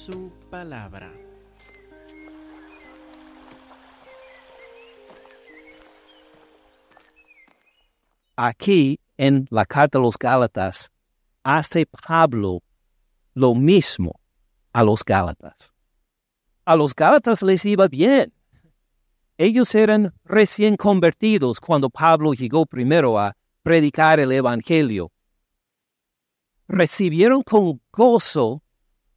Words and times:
su 0.00 0.32
palabra. 0.48 1.12
Aquí 8.34 8.98
en 9.18 9.46
la 9.50 9.66
carta 9.66 9.98
a 9.98 10.00
los 10.00 10.16
Gálatas 10.16 10.90
hace 11.42 11.84
Pablo 11.84 12.62
lo 13.34 13.54
mismo 13.54 14.18
a 14.72 14.82
los 14.82 15.04
Gálatas. 15.04 15.74
A 16.64 16.76
los 16.76 16.94
Gálatas 16.94 17.42
les 17.42 17.62
iba 17.66 17.86
bien. 17.86 18.32
Ellos 19.36 19.74
eran 19.74 20.14
recién 20.24 20.76
convertidos 20.76 21.60
cuando 21.60 21.90
Pablo 21.90 22.32
llegó 22.32 22.64
primero 22.64 23.18
a 23.18 23.36
predicar 23.62 24.18
el 24.18 24.32
Evangelio. 24.32 25.12
Recibieron 26.68 27.42
con 27.42 27.82
gozo 27.92 28.62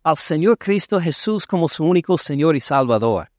al 0.04 0.18
Señor 0.18 0.58
Cristo 0.58 1.00
Jesús 1.00 1.48
como 1.48 1.70
su 1.70 1.86
único 1.86 2.18
Señor 2.18 2.56
y 2.56 2.60
Salvador. 2.60 3.30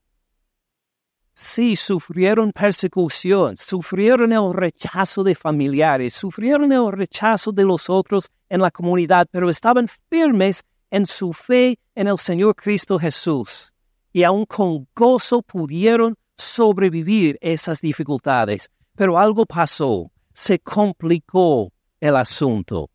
Sí, 1.35 1.77
sufrieron 1.77 2.53
persecución, 2.53 3.57
sufrieron 3.57 4.33
el 4.33 4.55
rechazo 4.55 5.25
de 5.25 5.35
familiares, 5.35 6.15
sufrieron 6.15 6.73
el 6.73 6.93
rechazo 6.93 7.53
de 7.53 7.65
los 7.65 7.91
otros 7.91 8.31
en 8.49 8.61
la 8.61 8.71
comunidad, 8.71 9.27
pero 9.31 9.51
estaban 9.51 9.89
firmes 10.09 10.63
en 10.91 11.07
su 11.07 11.33
fe 11.33 11.79
en 11.95 12.07
el 12.07 12.17
Señor 12.17 12.55
Cristo 12.55 12.99
Jesús. 12.99 13.73
Y 14.13 14.23
aún 14.23 14.47
con 14.47 14.87
gozo 14.95 15.43
pudieron 15.43 16.15
sobrevivir 16.37 17.37
esas 17.41 17.81
dificultades. 17.81 18.71
Pero 18.95 19.19
algo 19.19 19.45
pasó, 19.45 20.13
se 20.33 20.61
complicó 20.61 21.73
el 22.01 22.15
asunto. 22.15 22.91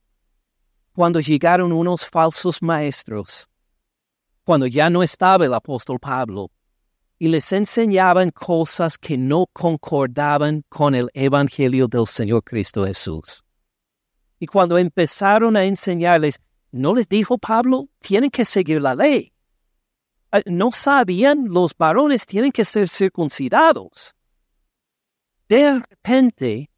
Cuando 0.94 1.20
llegaron 1.20 1.74
unos 1.74 2.06
falsos 2.06 2.62
maestros, 2.62 3.50
cuando 4.44 4.68
ya 4.68 4.90
no 4.90 5.04
estaba 5.04 5.46
el 5.46 5.54
apóstol 5.54 6.00
Pablo, 6.00 6.52
y 7.18 7.28
les 7.28 7.52
enseñaban 7.52 8.32
cosas 8.32 8.98
que 8.98 9.18
no 9.18 9.46
concordaban 9.52 10.64
con 10.70 10.96
el 10.96 11.10
Evangelio 11.14 11.88
del 11.88 12.08
Señor 12.08 12.44
Cristo 12.44 12.86
Jesús. 12.86 13.44
Y 14.40 14.48
cuando 14.48 14.78
empezaron 14.78 15.58
a 15.58 15.66
enseñarles, 15.66 16.40
¿no 16.72 16.96
les 16.96 17.10
dijo 17.10 17.38
Pablo? 17.38 17.90
Tienen 18.00 18.30
que 18.30 18.46
seguir 18.46 18.82
la 18.82 18.96
ley. 18.96 19.34
Ah, 20.32 20.42
no 20.46 20.72
sabían, 20.72 21.46
los 21.50 21.76
varones 21.78 22.26
tienen 22.26 22.52
que 22.52 22.64
ser 22.64 22.88
circuncidados. 22.88 24.16
De 25.50 25.74
repente, 25.80 26.70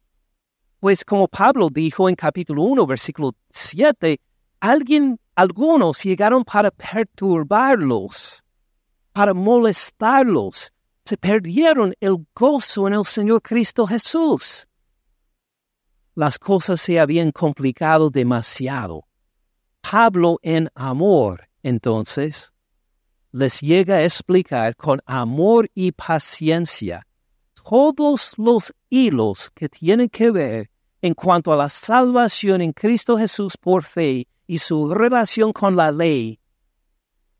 pues 0.80 1.04
como 1.04 1.28
Pablo 1.28 1.68
dijo 1.70 2.08
en 2.08 2.16
capítulo 2.16 2.62
1, 2.62 2.86
versículo 2.86 3.32
7, 3.50 4.18
alguien, 4.58 5.20
algunos 5.34 6.02
llegaron 6.02 6.44
para 6.44 6.70
perturbarlos, 6.70 8.44
para 9.12 9.34
molestarlos. 9.34 10.72
Se 11.04 11.16
perdieron 11.16 11.94
el 12.00 12.26
gozo 12.34 12.86
en 12.86 12.94
el 12.94 13.04
Señor 13.04 13.42
Cristo 13.42 13.86
Jesús. 13.86 14.68
Las 16.14 16.38
cosas 16.38 16.80
se 16.80 17.00
habían 17.00 17.32
complicado 17.32 18.10
demasiado. 18.10 19.06
Pablo 19.80 20.38
en 20.42 20.70
amor, 20.74 21.48
entonces, 21.62 22.52
les 23.32 23.60
llega 23.60 23.96
a 23.96 24.04
explicar 24.04 24.76
con 24.76 25.00
amor 25.06 25.70
y 25.74 25.92
paciencia 25.92 27.06
todos 27.64 28.34
los 28.36 28.72
hilos 28.90 29.50
que 29.54 29.68
tienen 29.68 30.08
que 30.08 30.30
ver 30.30 30.70
en 31.00 31.14
cuanto 31.14 31.52
a 31.52 31.56
la 31.56 31.68
salvación 31.68 32.60
en 32.60 32.72
Cristo 32.72 33.16
Jesús 33.16 33.56
por 33.56 33.82
fe 33.82 34.28
y 34.52 34.58
su 34.58 34.92
relación 34.92 35.50
con 35.50 35.76
la 35.76 35.90
ley 35.90 36.38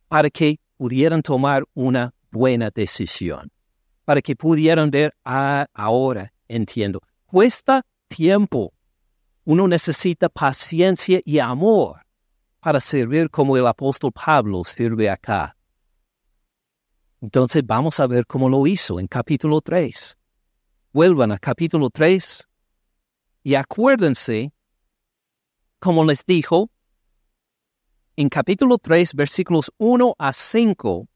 para 0.09 0.31
que 0.31 0.59
pudieran 0.79 1.21
tomar 1.21 1.63
una 1.75 2.15
buena 2.31 2.71
decisión, 2.71 3.53
para 4.07 4.23
que 4.23 4.35
pudieran 4.35 4.91
ver, 4.91 5.15
ah, 5.23 5.67
ahora 5.75 6.33
entiendo, 6.49 7.03
cuesta 7.27 7.85
tiempo. 8.09 8.73
Uno 9.45 9.69
necesita 9.69 10.31
paciencia 10.31 11.21
y 11.23 11.39
amor 11.39 12.01
para 12.61 12.81
servir 12.81 13.29
como 13.29 13.59
el 13.59 13.67
apóstol 13.67 14.11
Pablo 14.11 14.65
sirve 14.65 15.11
acá. 15.11 15.55
Entonces 17.21 17.63
vamos 17.67 18.01
a 18.01 18.07
ver 18.07 18.25
cómo 18.25 18.49
lo 18.49 18.67
hizo 18.67 18.99
en 18.99 19.07
capítulo 19.07 19.61
3. 19.61 20.17
Vuelvan 20.95 21.33
a 21.33 21.39
capítulo 21.39 21.91
3 21.91 22.49
y 23.43 23.55
acuérdense, 23.55 24.55
como 25.79 26.07
les 26.07 26.25
dijo, 26.25 26.72
en 28.23 28.29
capítulo 28.29 28.79
3, 28.79 29.15
versículos 29.15 29.73
1 29.79 30.15
a 30.17 30.33
5, 30.33 31.09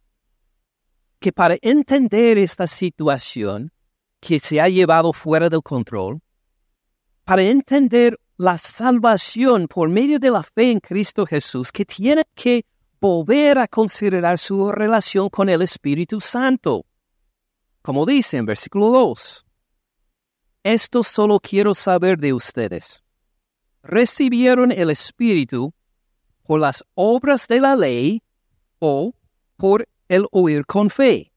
que 1.20 1.32
para 1.32 1.56
entender 1.62 2.36
esta 2.36 2.66
situación 2.66 3.70
que 4.18 4.40
se 4.40 4.60
ha 4.60 4.68
llevado 4.68 5.12
fuera 5.12 5.48
del 5.48 5.62
control, 5.62 6.20
para 7.22 7.42
entender 7.42 8.18
la 8.36 8.58
salvación 8.58 9.68
por 9.68 9.88
medio 9.88 10.18
de 10.18 10.30
la 10.32 10.42
fe 10.42 10.72
en 10.72 10.80
Cristo 10.80 11.24
Jesús, 11.24 11.70
que 11.70 11.84
tiene 11.84 12.24
que 12.34 12.64
volver 13.00 13.60
a 13.60 13.68
considerar 13.68 14.36
su 14.36 14.72
relación 14.72 15.28
con 15.28 15.48
el 15.48 15.62
Espíritu 15.62 16.20
Santo. 16.20 16.86
Como 17.82 18.04
dice 18.04 18.38
en 18.38 18.46
versículo 18.46 18.88
2, 18.88 19.46
esto 20.64 21.04
solo 21.04 21.38
quiero 21.38 21.72
saber 21.72 22.18
de 22.18 22.32
ustedes. 22.32 23.04
¿Recibieron 23.84 24.72
el 24.72 24.90
Espíritu 24.90 25.72
por 26.46 26.60
las 26.60 26.84
obras 26.94 27.48
de 27.48 27.60
la 27.60 27.76
ley 27.76 28.22
o 28.78 29.12
por 29.56 29.88
el 30.08 30.26
oír 30.30 30.64
con 30.66 30.90
fe? 30.90 31.32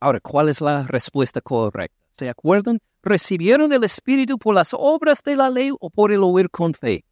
Ahora, 0.00 0.20
¿cuál 0.20 0.48
es 0.48 0.60
la 0.60 0.84
respuesta 0.84 1.40
correcta? 1.40 1.96
¿Se 2.12 2.28
acuerdan? 2.28 2.80
¿Recibieron 3.02 3.72
el 3.72 3.84
Espíritu 3.84 4.38
por 4.38 4.54
las 4.54 4.70
obras 4.72 5.22
de 5.22 5.36
la 5.36 5.50
ley 5.50 5.70
o 5.78 5.90
por 5.90 6.12
el 6.12 6.22
oír 6.22 6.50
con 6.50 6.74
fe? 6.74 7.04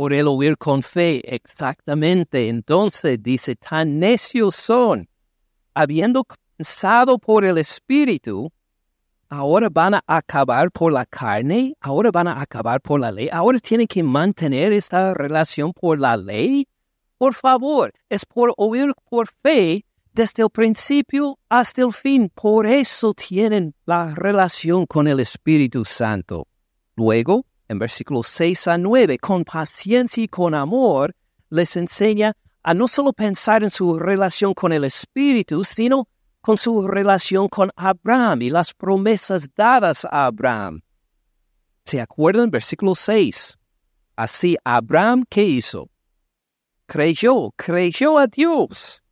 por 0.00 0.14
el 0.14 0.28
oír 0.28 0.56
con 0.56 0.82
fe. 0.82 1.20
Exactamente. 1.34 2.48
Entonces 2.48 3.22
dice, 3.22 3.54
tan 3.54 3.98
necios 3.98 4.56
son, 4.56 5.06
habiendo 5.74 6.24
comenzado 6.24 7.18
por 7.18 7.44
el 7.44 7.58
Espíritu, 7.58 8.50
ahora 9.30 9.68
van 9.70 9.94
a 9.94 10.02
acabar 10.06 10.70
por 10.70 10.92
la 10.92 11.06
carne, 11.06 11.74
ahora 11.80 12.10
van 12.10 12.28
a 12.28 12.42
acabar 12.42 12.80
por 12.80 13.00
la 13.00 13.12
ley, 13.12 13.28
ahora 13.32 13.58
tienen 13.60 13.86
que 13.86 14.02
mantener 14.02 14.72
esta 14.72 15.14
relación 15.14 15.72
por 15.72 15.98
la 15.98 16.16
ley. 16.16 16.66
Por 17.16 17.34
favor, 17.34 17.92
es 18.08 18.26
por 18.26 18.52
oír 18.56 18.92
por 19.08 19.28
fe 19.42 19.84
desde 20.12 20.42
el 20.42 20.50
principio 20.50 21.38
hasta 21.48 21.82
el 21.82 21.92
fin. 21.92 22.30
Por 22.34 22.66
eso 22.66 23.14
tienen 23.14 23.74
la 23.86 24.14
relación 24.14 24.86
con 24.86 25.06
el 25.06 25.20
Espíritu 25.20 25.84
Santo. 25.84 26.48
Luego, 26.96 27.46
en 27.68 27.78
versículos 27.78 28.26
6 28.26 28.68
a 28.68 28.78
9, 28.78 29.18
con 29.18 29.44
paciencia 29.44 30.24
y 30.24 30.28
con 30.28 30.54
amor, 30.54 31.14
les 31.50 31.76
enseña 31.76 32.36
a 32.62 32.74
no 32.74 32.88
solo 32.88 33.12
pensar 33.12 33.62
en 33.62 33.70
su 33.70 33.98
relación 33.98 34.54
con 34.54 34.72
el 34.72 34.84
Espíritu, 34.84 35.62
sino 35.62 36.08
con 36.40 36.56
su 36.58 36.86
relación 36.86 37.48
con 37.48 37.70
Abraham 37.76 38.42
y 38.42 38.50
las 38.50 38.72
promesas 38.74 39.48
dadas 39.54 40.04
a 40.04 40.26
Abraham. 40.26 40.82
¿Se 41.84 42.00
acuerdan? 42.00 42.50
Versículo 42.50 42.94
6. 42.94 43.58
Así 44.16 44.56
Abraham, 44.64 45.24
¿qué 45.28 45.44
hizo? 45.44 45.88
Creyó, 46.86 47.52
creyó 47.56 48.18
a 48.18 48.26
Dios 48.26 49.02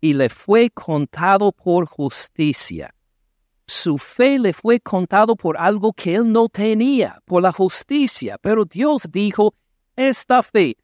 y 0.00 0.14
le 0.14 0.28
fue 0.28 0.70
contado 0.70 1.52
por 1.52 1.86
justicia 1.86 2.94
su 3.72 3.96
fe 3.96 4.38
le 4.38 4.52
fue 4.52 4.80
contado 4.80 5.34
por 5.34 5.56
algo 5.56 5.92
que 5.92 6.14
él 6.14 6.30
no 6.30 6.48
tenía, 6.48 7.20
por 7.24 7.42
la 7.42 7.52
justicia. 7.52 8.36
Pero 8.40 8.64
Dios 8.64 9.08
dijo, 9.10 9.54
esta 9.96 10.42
fe 10.42 10.76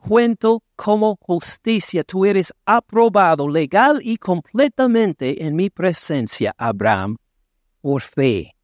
cuento 0.00 0.62
como 0.76 1.16
justicia. 1.20 2.02
Tú 2.04 2.24
eres 2.24 2.52
aprobado 2.64 3.48
legal 3.48 4.00
y 4.02 4.16
completamente 4.16 5.44
en 5.44 5.54
mi 5.54 5.70
presencia, 5.70 6.54
Abraham, 6.56 7.16
por 7.80 8.02
fe. 8.02 8.54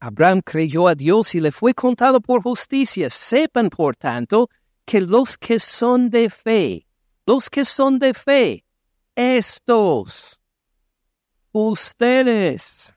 Abraham 0.00 0.42
creyó 0.44 0.88
a 0.88 0.94
Dios 0.94 1.34
y 1.34 1.40
le 1.40 1.52
fue 1.52 1.72
contado 1.74 2.20
por 2.20 2.42
justicia. 2.42 3.08
Sepan, 3.08 3.70
por 3.70 3.96
tanto, 3.96 4.48
que 4.84 5.00
los 5.00 5.38
que 5.38 5.58
son 5.58 6.10
de 6.10 6.28
fe, 6.28 6.86
los 7.24 7.48
que 7.48 7.64
son 7.64 7.98
de 7.98 8.12
fe, 8.12 8.64
estos 9.14 10.38
ustedes. 11.56 12.94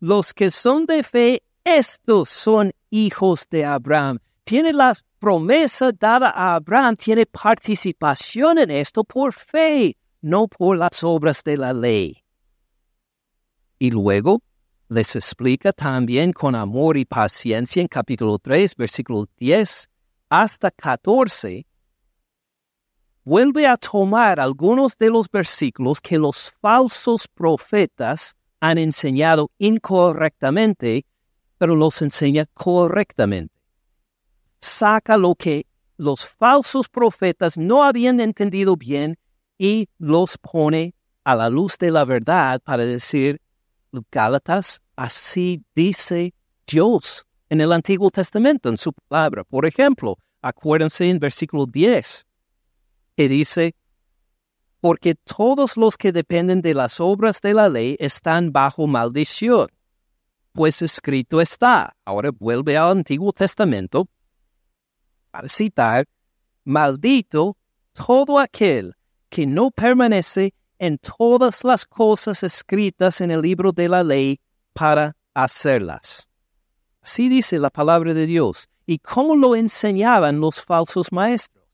Los 0.00 0.32
que 0.32 0.50
son 0.50 0.86
de 0.86 1.02
fe, 1.02 1.42
estos 1.64 2.28
son 2.28 2.72
hijos 2.90 3.46
de 3.50 3.64
Abraham. 3.64 4.20
Tiene 4.44 4.72
la 4.72 4.96
promesa 5.18 5.92
dada 5.92 6.30
a 6.30 6.54
Abraham, 6.54 6.96
tiene 6.96 7.26
participación 7.26 8.58
en 8.58 8.70
esto 8.70 9.04
por 9.04 9.32
fe, 9.32 9.96
no 10.20 10.48
por 10.48 10.76
las 10.76 11.02
obras 11.02 11.42
de 11.44 11.56
la 11.56 11.72
ley. 11.72 12.22
Y 13.78 13.90
luego 13.90 14.42
les 14.88 15.14
explica 15.16 15.72
también 15.72 16.32
con 16.32 16.54
amor 16.54 16.96
y 16.96 17.04
paciencia 17.04 17.82
en 17.82 17.88
capítulo 17.88 18.38
3, 18.38 18.74
versículo 18.76 19.26
10 19.36 19.88
hasta 20.30 20.70
14, 20.70 21.66
vuelve 23.24 23.66
a 23.66 23.76
tomar 23.76 24.40
algunos 24.40 24.96
de 24.96 25.10
los 25.10 25.30
versículos 25.30 26.00
que 26.00 26.18
los 26.18 26.52
falsos 26.60 27.28
profetas 27.28 28.34
han 28.60 28.78
enseñado 28.78 29.50
incorrectamente, 29.58 31.04
pero 31.58 31.74
los 31.74 32.00
enseña 32.02 32.46
correctamente. 32.54 33.57
Saca 34.60 35.16
lo 35.16 35.34
que 35.34 35.66
los 35.96 36.26
falsos 36.26 36.88
profetas 36.88 37.56
no 37.56 37.84
habían 37.84 38.20
entendido 38.20 38.76
bien 38.76 39.18
y 39.58 39.88
los 39.98 40.38
pone 40.38 40.94
a 41.24 41.34
la 41.34 41.50
luz 41.50 41.76
de 41.78 41.90
la 41.90 42.04
verdad 42.04 42.60
para 42.62 42.86
decir, 42.86 43.40
Gálatas, 44.10 44.80
así 44.96 45.64
dice 45.74 46.34
Dios 46.66 47.26
en 47.48 47.60
el 47.60 47.72
Antiguo 47.72 48.10
Testamento, 48.10 48.68
en 48.68 48.78
su 48.78 48.92
palabra. 48.92 49.44
Por 49.44 49.66
ejemplo, 49.66 50.18
acuérdense 50.40 51.08
en 51.08 51.18
versículo 51.18 51.66
10, 51.66 52.26
que 53.16 53.28
dice, 53.28 53.74
porque 54.80 55.14
todos 55.16 55.76
los 55.76 55.96
que 55.96 56.12
dependen 56.12 56.62
de 56.62 56.74
las 56.74 57.00
obras 57.00 57.40
de 57.40 57.54
la 57.54 57.68
ley 57.68 57.96
están 57.98 58.52
bajo 58.52 58.86
maldición. 58.86 59.68
Pues 60.52 60.82
escrito 60.82 61.40
está, 61.40 61.96
ahora 62.04 62.30
vuelve 62.30 62.76
al 62.76 62.98
Antiguo 62.98 63.32
Testamento, 63.32 64.08
para 65.30 65.48
citar, 65.48 66.06
maldito 66.64 67.56
todo 67.92 68.38
aquel 68.38 68.94
que 69.28 69.46
no 69.46 69.70
permanece 69.70 70.54
en 70.78 70.98
todas 70.98 71.64
las 71.64 71.84
cosas 71.84 72.42
escritas 72.42 73.20
en 73.20 73.30
el 73.30 73.42
libro 73.42 73.72
de 73.72 73.88
la 73.88 74.04
ley 74.04 74.40
para 74.72 75.16
hacerlas. 75.34 76.28
Así 77.02 77.28
dice 77.28 77.58
la 77.58 77.70
palabra 77.70 78.14
de 78.14 78.26
Dios. 78.26 78.68
¿Y 78.86 78.98
cómo 78.98 79.36
lo 79.36 79.54
enseñaban 79.54 80.40
los 80.40 80.62
falsos 80.62 81.12
maestros? 81.12 81.64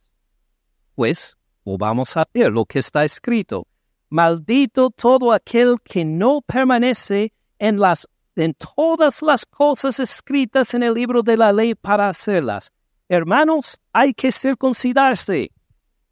Pues, 0.94 1.36
vamos 1.64 2.16
a 2.16 2.26
ver 2.32 2.50
lo 2.50 2.64
que 2.64 2.80
está 2.80 3.04
escrito. 3.04 3.66
Maldito 4.08 4.90
todo 4.90 5.32
aquel 5.32 5.76
que 5.82 6.04
no 6.04 6.40
permanece 6.40 7.32
en, 7.58 7.78
las, 7.78 8.08
en 8.36 8.54
todas 8.54 9.22
las 9.22 9.46
cosas 9.46 10.00
escritas 10.00 10.74
en 10.74 10.82
el 10.82 10.94
libro 10.94 11.22
de 11.22 11.36
la 11.36 11.52
ley 11.52 11.74
para 11.74 12.08
hacerlas. 12.08 12.72
Hermanos, 13.14 13.78
hay 13.92 14.12
que 14.12 14.32
circuncidarse, 14.32 15.52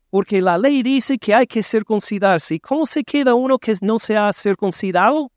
porque 0.08 0.40
la 0.40 0.56
ley 0.56 0.84
dice 0.84 1.18
que 1.18 1.34
hay 1.34 1.46
que 1.46 1.60
circuncidarse. 1.60 2.54
¿Y 2.54 2.60
cómo 2.60 2.86
se 2.86 3.02
queda 3.02 3.34
uno 3.34 3.58
que 3.58 3.74
no 3.82 3.98
se 3.98 4.16
ha 4.16 4.32
circuncidado? 4.32 5.32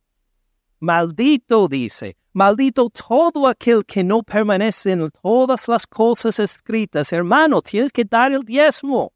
Maldito 0.80 1.68
dice, 1.68 2.18
maldito 2.34 2.92
todo 2.92 3.48
aquel 3.48 3.84
que 3.84 4.04
no 4.04 4.22
permanece 4.22 4.92
en 4.92 5.10
todas 5.24 5.68
las 5.68 5.88
cosas 5.88 6.40
escritas. 6.40 7.12
Hermano, 7.12 7.64
tienes 7.64 7.92
que 7.92 8.04
dar 8.04 8.32
el 8.32 8.44
diezmo, 8.44 9.12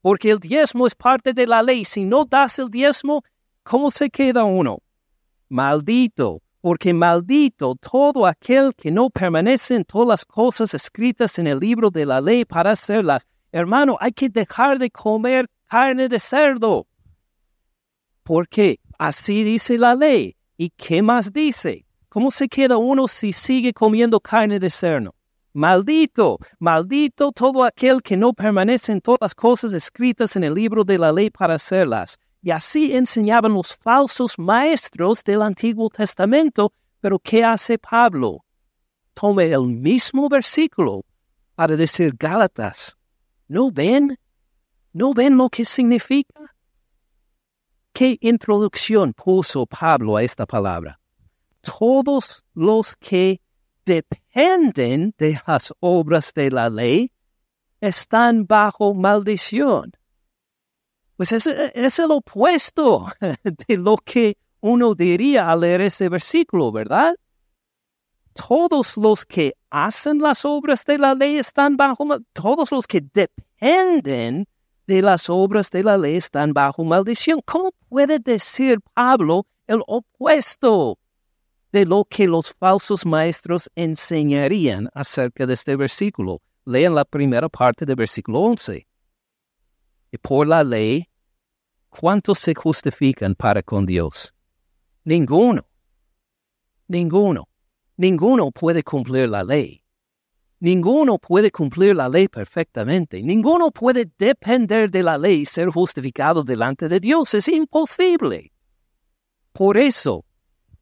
porque 0.00 0.30
el 0.30 0.40
diezmo 0.40 0.84
es 0.84 0.96
parte 0.96 1.32
de 1.32 1.46
la 1.46 1.62
ley. 1.62 1.84
Si 1.84 2.04
no 2.04 2.24
das 2.24 2.58
el 2.58 2.70
diezmo, 2.70 3.22
¿cómo 3.62 3.88
se 3.92 4.10
queda 4.10 4.42
uno? 4.42 4.82
Maldito, 5.48 6.42
porque 6.60 6.92
maldito 6.92 7.76
todo 7.76 8.26
aquel 8.26 8.74
que 8.74 8.90
no 8.90 9.10
permanece 9.10 9.76
en 9.76 9.84
todas 9.84 10.08
las 10.08 10.24
cosas 10.24 10.74
escritas 10.74 11.38
en 11.38 11.46
el 11.46 11.58
libro 11.58 11.90
de 11.90 12.04
la 12.04 12.20
ley 12.20 12.44
para 12.44 12.72
hacerlas. 12.72 13.26
Hermano, 13.52 13.96
hay 14.00 14.12
que 14.12 14.28
dejar 14.28 14.78
de 14.78 14.90
comer 14.90 15.48
carne 15.66 16.08
de 16.08 16.18
cerdo. 16.18 16.86
Porque 18.22 18.80
así 18.98 19.44
dice 19.44 19.78
la 19.78 19.94
ley. 19.94 20.36
¿Y 20.56 20.70
qué 20.70 21.02
más 21.02 21.32
dice? 21.32 21.86
¿Cómo 22.08 22.30
se 22.30 22.48
queda 22.48 22.76
uno 22.76 23.06
si 23.06 23.32
sigue 23.32 23.72
comiendo 23.72 24.20
carne 24.20 24.58
de 24.58 24.70
cerdo? 24.70 25.14
Maldito, 25.52 26.38
maldito 26.58 27.32
todo 27.32 27.64
aquel 27.64 28.02
que 28.02 28.16
no 28.16 28.32
permanece 28.32 28.92
en 28.92 29.00
todas 29.00 29.18
las 29.20 29.34
cosas 29.34 29.72
escritas 29.72 30.36
en 30.36 30.44
el 30.44 30.54
libro 30.54 30.84
de 30.84 30.98
la 30.98 31.12
ley 31.12 31.30
para 31.30 31.54
hacerlas. 31.54 32.18
Y 32.40 32.50
así 32.50 32.94
enseñaban 32.94 33.52
los 33.54 33.76
falsos 33.76 34.38
maestros 34.38 35.24
del 35.24 35.42
Antiguo 35.42 35.90
Testamento. 35.90 36.72
Pero 37.00 37.18
¿qué 37.18 37.44
hace 37.44 37.78
Pablo? 37.78 38.44
Tome 39.14 39.46
el 39.46 39.66
mismo 39.66 40.28
versículo 40.28 41.04
para 41.54 41.76
decir 41.76 42.14
Gálatas. 42.16 42.96
¿No 43.48 43.70
ven? 43.70 44.18
¿No 44.92 45.12
ven 45.12 45.36
lo 45.36 45.48
que 45.48 45.64
significa? 45.64 46.54
¿Qué 47.92 48.16
introducción 48.20 49.12
puso 49.12 49.66
Pablo 49.66 50.16
a 50.16 50.22
esta 50.22 50.46
palabra? 50.46 51.00
Todos 51.60 52.44
los 52.54 52.94
que 52.96 53.40
dependen 53.84 55.14
de 55.18 55.40
las 55.46 55.72
obras 55.80 56.32
de 56.34 56.50
la 56.50 56.70
ley 56.70 57.10
están 57.80 58.46
bajo 58.46 58.94
maldición. 58.94 59.92
Pues 61.18 61.32
es, 61.32 61.48
es 61.48 61.98
el 61.98 62.12
opuesto 62.12 63.06
de 63.66 63.76
lo 63.76 63.96
que 63.96 64.38
uno 64.60 64.94
diría 64.94 65.50
al 65.50 65.60
leer 65.60 65.80
ese 65.80 66.08
versículo, 66.08 66.70
¿verdad? 66.70 67.16
Todos 68.34 68.96
los 68.96 69.26
que 69.26 69.54
hacen 69.68 70.20
las 70.20 70.44
obras 70.44 70.84
de 70.84 70.96
la 70.96 71.14
ley 71.16 71.38
están 71.38 71.76
bajo 71.76 72.06
todos 72.32 72.70
los 72.70 72.86
que 72.86 73.02
dependen 73.12 74.46
de 74.86 75.02
las 75.02 75.28
obras 75.28 75.72
de 75.72 75.82
la 75.82 75.98
ley 75.98 76.14
están 76.14 76.52
bajo 76.52 76.84
maldición. 76.84 77.40
¿Cómo 77.44 77.72
puede 77.88 78.20
decir 78.20 78.78
Pablo 78.94 79.44
el 79.66 79.82
opuesto 79.88 81.00
de 81.72 81.84
lo 81.84 82.04
que 82.04 82.28
los 82.28 82.54
falsos 82.54 83.04
maestros 83.04 83.68
enseñarían 83.74 84.88
acerca 84.94 85.46
de 85.46 85.54
este 85.54 85.74
versículo? 85.74 86.40
Lean 86.64 86.94
la 86.94 87.04
primera 87.04 87.48
parte 87.48 87.84
del 87.84 87.96
versículo 87.96 88.38
11. 88.38 88.87
Y 90.10 90.18
por 90.18 90.46
la 90.46 90.64
ley, 90.64 91.08
¿cuántos 91.88 92.38
se 92.38 92.54
justifican 92.54 93.34
para 93.34 93.62
con 93.62 93.84
Dios? 93.86 94.34
Ninguno. 95.04 95.66
Ninguno. 96.86 97.48
Ninguno 97.96 98.50
puede 98.50 98.82
cumplir 98.82 99.28
la 99.28 99.44
ley. 99.44 99.82
Ninguno 100.60 101.18
puede 101.18 101.50
cumplir 101.50 101.94
la 101.94 102.08
ley 102.08 102.28
perfectamente. 102.28 103.22
Ninguno 103.22 103.70
puede 103.70 104.10
depender 104.18 104.90
de 104.90 105.02
la 105.02 105.16
ley 105.16 105.42
y 105.42 105.46
ser 105.46 105.68
justificado 105.68 106.42
delante 106.42 106.88
de 106.88 106.98
Dios. 106.98 107.34
Es 107.34 107.48
imposible. 107.48 108.52
Por 109.52 109.76
eso, 109.76 110.24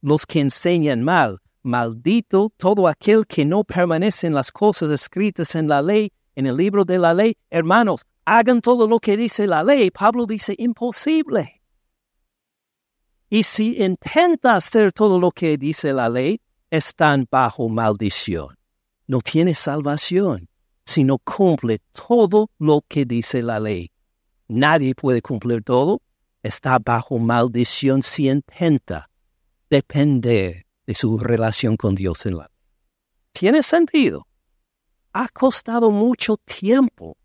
los 0.01 0.25
que 0.25 0.41
enseñan 0.41 1.03
mal, 1.03 1.39
maldito 1.63 2.53
todo 2.57 2.89
aquel 2.89 3.27
que 3.27 3.45
no 3.45 3.65
permanece 3.65 4.27
en 4.27 4.35
las 4.35 4.51
cosas 4.51 4.91
escritas 4.91 5.55
en 5.55 5.69
la 5.69 5.83
ley, 5.83 6.13
en 6.35 6.47
el 6.47 6.57
libro 6.57 6.85
de 6.85 6.99
la 6.99 7.13
ley. 7.13 7.37
Hermanos, 7.51 8.03
hagan 8.27 8.61
todo 8.61 8.87
lo 8.87 8.99
que 8.99 9.17
dice 9.17 9.47
la 9.47 9.63
ley. 9.63 9.91
Pablo 9.91 10.27
dice 10.27 10.55
imposible. 10.59 11.63
Y 13.31 13.43
si 13.45 13.77
intenta 13.83 14.57
hacer 14.57 14.93
todo 14.93 15.19
lo 15.19 15.31
que 15.31 15.57
dice 15.57 15.93
la 15.93 16.09
ley, 16.09 16.41
están 16.71 17.27
bajo 17.31 17.69
maldición. 17.69 18.57
No 19.07 19.21
tiene 19.21 19.55
salvación 19.55 20.49
si 20.85 21.05
no 21.05 21.19
cumple 21.19 21.81
todo 21.93 22.51
lo 22.59 22.83
que 22.87 23.05
dice 23.05 23.43
la 23.43 23.59
ley. 23.59 23.91
Nadie 24.49 24.95
puede 24.95 25.23
cumplir 25.23 25.63
todo. 25.63 26.03
Está 26.43 26.79
bajo 26.79 27.19
maldición 27.19 28.03
si 28.03 28.29
intenta 28.29 29.09
depender 29.71 30.67
de 30.87 30.95
su 30.95 31.19
relación 31.19 31.77
con 31.77 31.95
Dios 31.95 32.27
en 32.27 32.37
la 32.37 32.45
ley. 32.45 32.53
¿Tiene 33.33 33.63
sentido? 33.63 34.27
Ha 35.13 35.29
costado 35.29 35.91
mucho 35.91 36.37
tiempo 36.37 37.17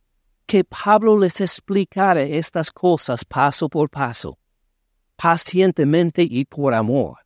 que 0.51 0.65
Pablo 0.65 1.17
les 1.17 1.39
explicara 1.39 2.23
estas 2.23 2.73
cosas 2.73 3.23
paso 3.23 3.69
por 3.69 3.89
paso, 3.89 4.37
pacientemente 5.15 6.27
y 6.29 6.43
por 6.43 6.73
amor, 6.73 7.19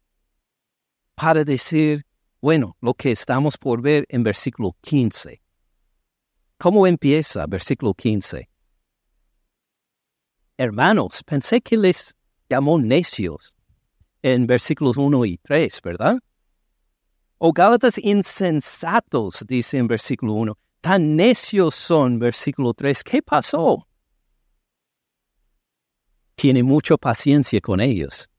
para 1.16 1.44
decir, 1.44 2.06
bueno, 2.40 2.78
lo 2.82 2.94
que 2.94 3.10
estamos 3.12 3.58
por 3.58 3.82
ver 3.82 4.06
en 4.10 4.22
versículo 4.22 4.76
15. 4.82 5.42
¿Cómo 6.60 6.86
empieza 6.86 7.48
versículo 7.48 7.96
15? 7.96 8.48
Hermanos, 10.56 11.24
pensé 11.24 11.62
que 11.62 11.78
les 11.78 12.16
llamó 12.48 12.78
necios 12.78 13.56
en 14.22 14.46
versículos 14.46 14.98
1 14.98 15.26
y 15.26 15.40
3, 15.40 15.82
¿verdad? 15.82 16.20
O 17.40 17.52
Gálatas 17.52 17.98
insensatos, 17.98 19.44
dice 19.48 19.80
en 19.80 19.88
versículo 19.88 20.34
1 20.34 20.60
tan 20.86 21.16
necios 21.16 21.74
son, 21.74 22.20
versículo 22.20 22.72
3, 22.76 23.04
¿qué 23.04 23.20
pasó? 23.24 23.88
Tiene 26.36 26.62
mucha 26.62 26.96
paciencia 26.96 27.60
con 27.60 27.82
ellos. 27.82 28.30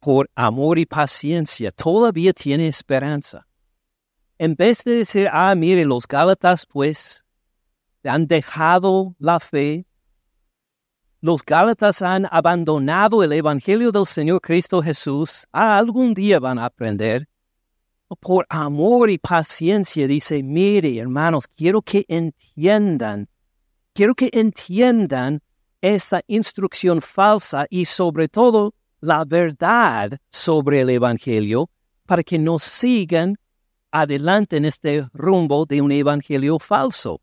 Por 0.00 0.30
amor 0.34 0.78
y 0.78 0.86
paciencia, 0.86 1.70
todavía 1.70 2.32
tiene 2.32 2.66
esperanza. 2.66 3.46
En 4.38 4.54
vez 4.54 4.82
de 4.84 4.92
decir, 4.92 5.28
ah, 5.30 5.54
mire, 5.54 5.84
los 5.84 6.06
Gálatas, 6.08 6.64
pues, 6.64 7.22
han 8.02 8.26
dejado 8.26 9.14
la 9.18 9.40
fe, 9.40 9.84
los 11.20 11.44
Gálatas 11.44 12.00
han 12.00 12.26
abandonado 12.30 13.22
el 13.22 13.32
Evangelio 13.32 13.92
del 13.92 14.06
Señor 14.06 14.40
Cristo 14.40 14.80
Jesús, 14.80 15.46
ah, 15.52 15.76
algún 15.76 16.14
día 16.14 16.40
van 16.40 16.58
a 16.58 16.64
aprender 16.64 17.28
por 18.20 18.46
amor 18.48 19.10
y 19.10 19.18
paciencia 19.18 20.06
dice, 20.06 20.42
mire 20.42 20.98
hermanos, 20.98 21.46
quiero 21.48 21.82
que 21.82 22.04
entiendan 22.08 23.28
Quiero 23.94 24.16
que 24.16 24.28
entiendan 24.32 25.40
esa 25.80 26.20
instrucción 26.26 27.00
falsa 27.00 27.66
y 27.70 27.84
sobre 27.84 28.26
todo 28.26 28.74
la 29.00 29.24
verdad 29.24 30.18
sobre 30.30 30.80
el 30.80 30.90
Evangelio 30.90 31.70
para 32.04 32.24
que 32.24 32.36
no 32.36 32.58
sigan 32.58 33.36
adelante 33.92 34.56
en 34.56 34.64
este 34.64 35.08
rumbo 35.12 35.64
de 35.64 35.80
un 35.80 35.92
Evangelio 35.92 36.58
falso. 36.58 37.20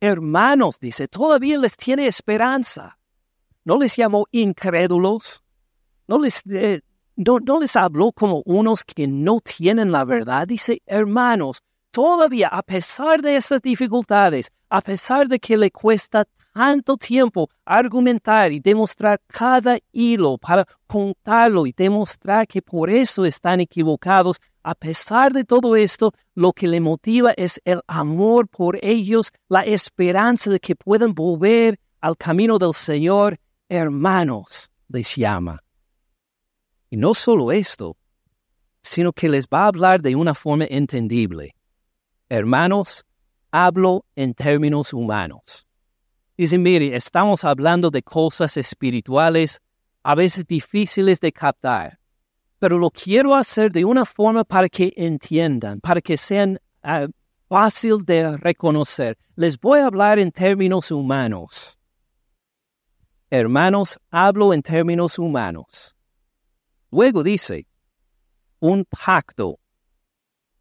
Hermanos, 0.00 0.78
dice, 0.80 1.08
todavía 1.08 1.58
les 1.58 1.76
tiene 1.76 2.06
esperanza. 2.06 2.98
No 3.62 3.76
les 3.76 3.96
llamó 3.96 4.26
incrédulos, 4.30 5.42
no 6.08 6.18
les, 6.18 6.42
no, 7.16 7.60
les 7.60 7.76
habló 7.76 8.12
como 8.12 8.42
unos 8.44 8.84
que 8.84 9.06
no 9.06 9.40
tienen 9.40 9.90
la 9.90 10.04
verdad. 10.04 10.46
Dice, 10.46 10.82
hermanos, 10.86 11.62
todavía 11.90 12.48
a 12.48 12.62
pesar 12.62 13.22
de 13.22 13.36
estas 13.36 13.62
dificultades, 13.62 14.52
a 14.68 14.80
pesar 14.80 15.28
de 15.28 15.38
que 15.38 15.56
le 15.56 15.70
cuesta 15.70 16.26
tanto 16.52 16.96
tiempo 16.96 17.48
argumentar 17.64 18.52
y 18.52 18.60
demostrar 18.60 19.20
cada 19.26 19.78
hilo 19.92 20.38
para 20.38 20.66
contarlo 20.86 21.66
y 21.66 21.72
demostrar 21.72 22.46
que 22.46 22.62
por 22.62 22.90
eso 22.90 23.24
están 23.24 23.60
equivocados, 23.60 24.40
a 24.62 24.74
pesar 24.74 25.32
de 25.32 25.44
todo 25.44 25.76
esto, 25.76 26.12
lo 26.34 26.52
que 26.52 26.66
le 26.66 26.80
motiva 26.80 27.32
es 27.36 27.60
el 27.64 27.80
amor 27.86 28.48
por 28.48 28.78
ellos, 28.82 29.32
la 29.48 29.62
esperanza 29.62 30.50
de 30.50 30.60
que 30.60 30.74
puedan 30.74 31.14
volver 31.14 31.78
al 32.00 32.16
camino 32.16 32.58
del 32.58 32.74
Señor, 32.74 33.38
hermanos, 33.68 34.70
les 34.88 35.14
llama. 35.14 35.65
Y 36.90 36.96
no 36.96 37.14
solo 37.14 37.52
esto, 37.52 37.96
sino 38.82 39.12
que 39.12 39.28
les 39.28 39.46
va 39.46 39.64
a 39.64 39.68
hablar 39.68 40.00
de 40.00 40.14
una 40.14 40.34
forma 40.34 40.66
entendible. 40.68 41.54
Hermanos, 42.28 43.04
hablo 43.50 44.04
en 44.14 44.34
términos 44.34 44.92
humanos. 44.92 45.66
Dicen, 46.36 46.62
mire, 46.62 46.94
estamos 46.94 47.44
hablando 47.44 47.90
de 47.90 48.02
cosas 48.02 48.56
espirituales, 48.56 49.60
a 50.02 50.14
veces 50.14 50.46
difíciles 50.46 51.18
de 51.20 51.32
captar, 51.32 51.98
pero 52.58 52.78
lo 52.78 52.90
quiero 52.90 53.34
hacer 53.34 53.72
de 53.72 53.84
una 53.84 54.04
forma 54.04 54.44
para 54.44 54.68
que 54.68 54.92
entiendan, 54.96 55.80
para 55.80 56.00
que 56.00 56.16
sean 56.16 56.60
uh, 56.84 57.08
fácil 57.48 58.04
de 58.04 58.36
reconocer. 58.36 59.16
Les 59.34 59.58
voy 59.58 59.80
a 59.80 59.86
hablar 59.86 60.18
en 60.18 60.30
términos 60.30 60.90
humanos. 60.90 61.78
Hermanos, 63.30 63.98
hablo 64.10 64.54
en 64.54 64.62
términos 64.62 65.18
humanos. 65.18 65.95
Luego 66.90 67.22
dice, 67.22 67.66
un 68.60 68.84
pacto, 68.84 69.58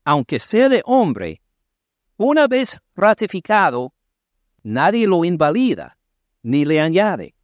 aunque 0.03 0.39
sea 0.39 0.69
de 0.69 0.81
hombre, 0.85 1.41
una 2.17 2.47
vez 2.47 2.77
ratificado, 2.95 3.93
nadie 4.63 5.07
lo 5.07 5.25
invalida 5.25 5.97
ni 6.43 6.63
le 6.63 6.79
añade. 6.79 7.35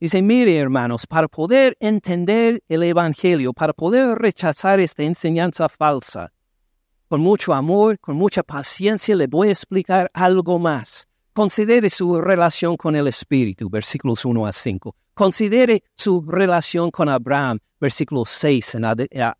Dice, 0.00 0.22
mire 0.22 0.56
hermanos, 0.56 1.06
para 1.06 1.26
poder 1.26 1.76
entender 1.80 2.62
el 2.68 2.82
Evangelio, 2.82 3.52
para 3.52 3.72
poder 3.72 4.16
rechazar 4.18 4.78
esta 4.78 5.02
enseñanza 5.02 5.68
falsa, 5.68 6.32
con 7.08 7.20
mucho 7.20 7.54
amor, 7.54 7.98
con 7.98 8.16
mucha 8.16 8.42
paciencia, 8.42 9.16
le 9.16 9.26
voy 9.26 9.48
a 9.48 9.52
explicar 9.52 10.10
algo 10.12 10.58
más. 10.58 11.08
Considere 11.32 11.88
su 11.88 12.20
relación 12.20 12.76
con 12.76 12.94
el 12.94 13.08
Espíritu, 13.08 13.70
versículos 13.70 14.24
1 14.24 14.46
a 14.46 14.52
5. 14.52 14.94
Considere 15.18 15.82
su 15.96 16.22
relación 16.22 16.92
con 16.92 17.08
Abraham, 17.08 17.58
versículos 17.80 18.28
6 18.28 18.76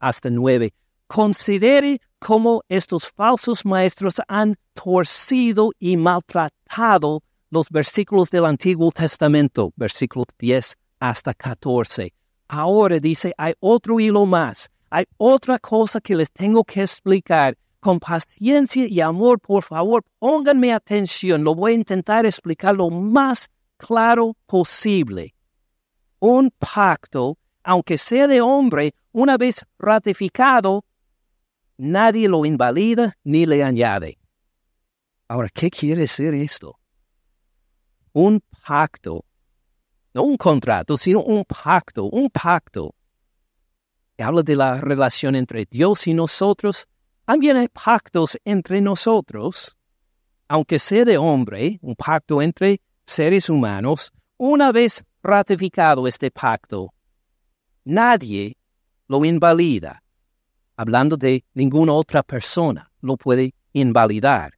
hasta 0.00 0.28
9. 0.28 0.74
Considere 1.06 2.00
cómo 2.18 2.64
estos 2.68 3.12
falsos 3.12 3.64
maestros 3.64 4.16
han 4.26 4.56
torcido 4.74 5.70
y 5.78 5.96
maltratado 5.96 7.22
los 7.50 7.68
versículos 7.70 8.28
del 8.28 8.46
Antiguo 8.46 8.90
Testamento, 8.90 9.72
versículos 9.76 10.26
10 10.36 10.76
hasta 10.98 11.32
14. 11.32 12.12
Ahora 12.48 12.98
dice, 12.98 13.32
hay 13.38 13.54
otro 13.60 14.00
hilo 14.00 14.26
más, 14.26 14.68
hay 14.90 15.04
otra 15.16 15.60
cosa 15.60 16.00
que 16.00 16.16
les 16.16 16.32
tengo 16.32 16.64
que 16.64 16.82
explicar. 16.82 17.56
Con 17.78 18.00
paciencia 18.00 18.84
y 18.88 19.00
amor, 19.00 19.38
por 19.38 19.62
favor, 19.62 20.02
pónganme 20.18 20.72
atención. 20.72 21.44
Lo 21.44 21.54
voy 21.54 21.70
a 21.70 21.76
intentar 21.76 22.26
explicar 22.26 22.74
lo 22.74 22.90
más 22.90 23.48
claro 23.76 24.34
posible. 24.46 25.36
Un 26.20 26.50
pacto, 26.50 27.38
aunque 27.62 27.96
sea 27.96 28.26
de 28.26 28.40
hombre, 28.40 28.94
una 29.12 29.36
vez 29.36 29.64
ratificado, 29.78 30.84
nadie 31.76 32.28
lo 32.28 32.44
invalida 32.44 33.16
ni 33.24 33.46
le 33.46 33.62
añade. 33.62 34.18
Ahora, 35.28 35.48
¿qué 35.48 35.70
quiere 35.70 36.02
decir 36.02 36.34
esto? 36.34 36.78
Un 38.12 38.40
pacto, 38.66 39.24
no 40.14 40.22
un 40.22 40.36
contrato, 40.36 40.96
sino 40.96 41.22
un 41.22 41.44
pacto, 41.44 42.04
un 42.04 42.30
pacto. 42.30 42.94
Habla 44.18 44.42
de 44.42 44.56
la 44.56 44.80
relación 44.80 45.36
entre 45.36 45.66
Dios 45.70 46.06
y 46.08 46.14
nosotros. 46.14 46.88
También 47.24 47.56
hay 47.56 47.68
pactos 47.68 48.38
entre 48.44 48.80
nosotros, 48.80 49.76
aunque 50.48 50.78
sea 50.78 51.04
de 51.04 51.18
hombre, 51.18 51.78
un 51.82 51.94
pacto 51.94 52.42
entre 52.42 52.80
seres 53.06 53.48
humanos. 53.48 54.10
Una 54.38 54.72
vez 54.72 55.04
ratificado 55.22 56.06
este 56.06 56.30
pacto, 56.30 56.92
nadie 57.84 58.56
lo 59.08 59.24
invalida 59.24 60.02
hablando 60.78 61.16
de 61.16 61.44
ninguna 61.54 61.92
otra 61.92 62.22
persona, 62.22 62.88
lo 63.00 63.16
puede 63.16 63.52
invalidar. 63.72 64.54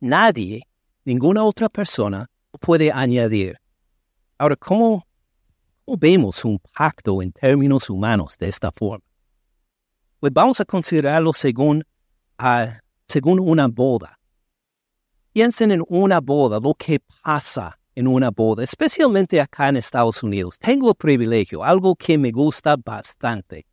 Nadie, 0.00 0.66
ninguna 1.04 1.44
otra 1.44 1.68
persona, 1.68 2.28
lo 2.52 2.58
puede 2.58 2.90
añadir. 2.90 3.56
Ahora, 4.36 4.56
¿cómo, 4.56 5.06
vemos 5.86 6.44
un 6.44 6.58
pacto 6.76 7.22
en 7.22 7.30
términos 7.30 7.88
humanos 7.88 8.36
de 8.36 8.48
esta 8.48 8.72
forma? 8.72 9.04
Pues 10.18 10.32
vamos 10.32 10.60
a 10.60 10.64
considerarlo 10.64 11.32
según, 11.32 11.84
según 13.06 13.38
una 13.38 13.68
boda. 13.68 14.18
Piensen 15.32 15.70
en 15.70 15.84
una 15.88 16.20
boda, 16.20 16.58
lo 16.58 16.74
que 16.74 17.00
pasa 17.22 17.78
en 17.94 18.06
una 18.06 18.30
boda, 18.30 18.64
especialmente 18.64 19.40
acá 19.40 19.68
en 19.68 19.76
Estados 19.76 20.22
Unidos. 20.22 20.58
Tengo 20.58 20.90
el 20.90 20.96
privilegio, 20.96 21.62
algo 21.62 21.94
que 21.94 22.18
me 22.18 22.30
gusta 22.30 22.76
bastante 22.76 23.66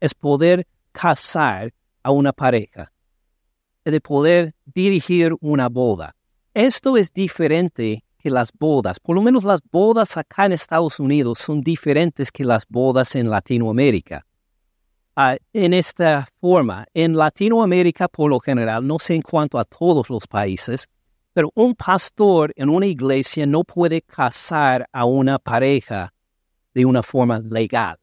es 0.00 0.14
poder 0.14 0.66
casar 0.92 1.72
a 2.02 2.10
una 2.10 2.32
pareja, 2.32 2.92
de 3.84 4.00
poder 4.00 4.54
dirigir 4.66 5.34
una 5.40 5.68
boda. 5.68 6.14
Esto 6.52 6.96
es 6.96 7.12
diferente 7.12 8.04
que 8.18 8.30
las 8.30 8.52
bodas, 8.52 9.00
por 9.00 9.16
lo 9.16 9.22
menos 9.22 9.44
las 9.44 9.60
bodas 9.70 10.16
acá 10.16 10.46
en 10.46 10.52
Estados 10.52 11.00
Unidos 11.00 11.38
son 11.38 11.60
diferentes 11.60 12.30
que 12.30 12.44
las 12.44 12.66
bodas 12.68 13.14
en 13.16 13.28
Latinoamérica. 13.28 14.26
Ah, 15.16 15.36
en 15.52 15.74
esta 15.74 16.28
forma, 16.40 16.86
en 16.92 17.16
Latinoamérica 17.16 18.08
por 18.08 18.30
lo 18.30 18.40
general, 18.40 18.86
no 18.86 18.98
sé 18.98 19.14
en 19.14 19.22
cuanto 19.22 19.58
a 19.58 19.64
todos 19.64 20.10
los 20.10 20.26
países, 20.26 20.86
pero 21.34 21.50
un 21.54 21.74
pastor 21.74 22.52
en 22.56 22.68
una 22.68 22.86
iglesia 22.86 23.44
no 23.44 23.64
puede 23.64 24.00
casar 24.00 24.88
a 24.92 25.04
una 25.04 25.38
pareja 25.38 26.14
de 26.72 26.86
una 26.86 27.02
forma 27.02 27.40
legal. 27.40 27.98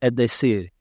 Es 0.00 0.14
decir, 0.14 0.72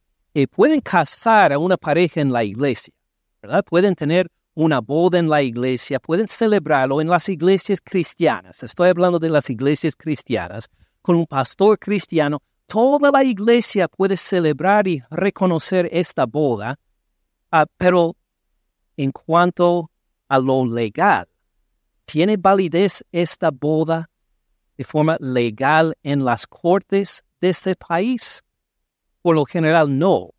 pueden 0.47 0.79
casar 0.79 1.51
a 1.51 1.59
una 1.59 1.75
pareja 1.75 2.21
en 2.21 2.31
la 2.31 2.45
iglesia, 2.45 2.93
¿verdad? 3.41 3.63
Pueden 3.65 3.95
tener 3.95 4.31
una 4.53 4.79
boda 4.79 5.19
en 5.19 5.29
la 5.29 5.41
iglesia, 5.41 5.99
pueden 5.99 6.29
celebrarlo 6.29 7.01
en 7.01 7.09
las 7.09 7.27
iglesias 7.27 7.79
cristianas. 7.83 8.63
Estoy 8.63 8.89
hablando 8.89 9.19
de 9.19 9.29
las 9.29 9.49
iglesias 9.49 9.95
cristianas, 9.95 10.69
con 11.01 11.17
un 11.17 11.25
pastor 11.25 11.77
cristiano. 11.77 12.41
Toda 12.65 13.11
la 13.11 13.23
iglesia 13.25 13.89
puede 13.89 14.15
celebrar 14.15 14.87
y 14.87 15.03
reconocer 15.09 15.89
esta 15.91 16.25
boda, 16.25 16.79
ah, 17.51 17.65
pero 17.77 18.15
en 18.95 19.11
cuanto 19.11 19.91
a 20.29 20.39
lo 20.39 20.65
legal, 20.65 21.27
¿tiene 22.09 22.37
validez 22.37 23.05
esta 23.11 23.51
boda 23.51 24.09
de 24.77 24.83
forma 24.83 25.15
legal 25.19 25.95
en 26.01 26.25
las 26.25 26.47
cortes 26.47 27.23
de 27.39 27.49
este 27.49 27.75
país? 27.75 28.43
Por 29.21 29.35
lo 29.35 29.45
general 29.45 29.95
no, 29.95 30.31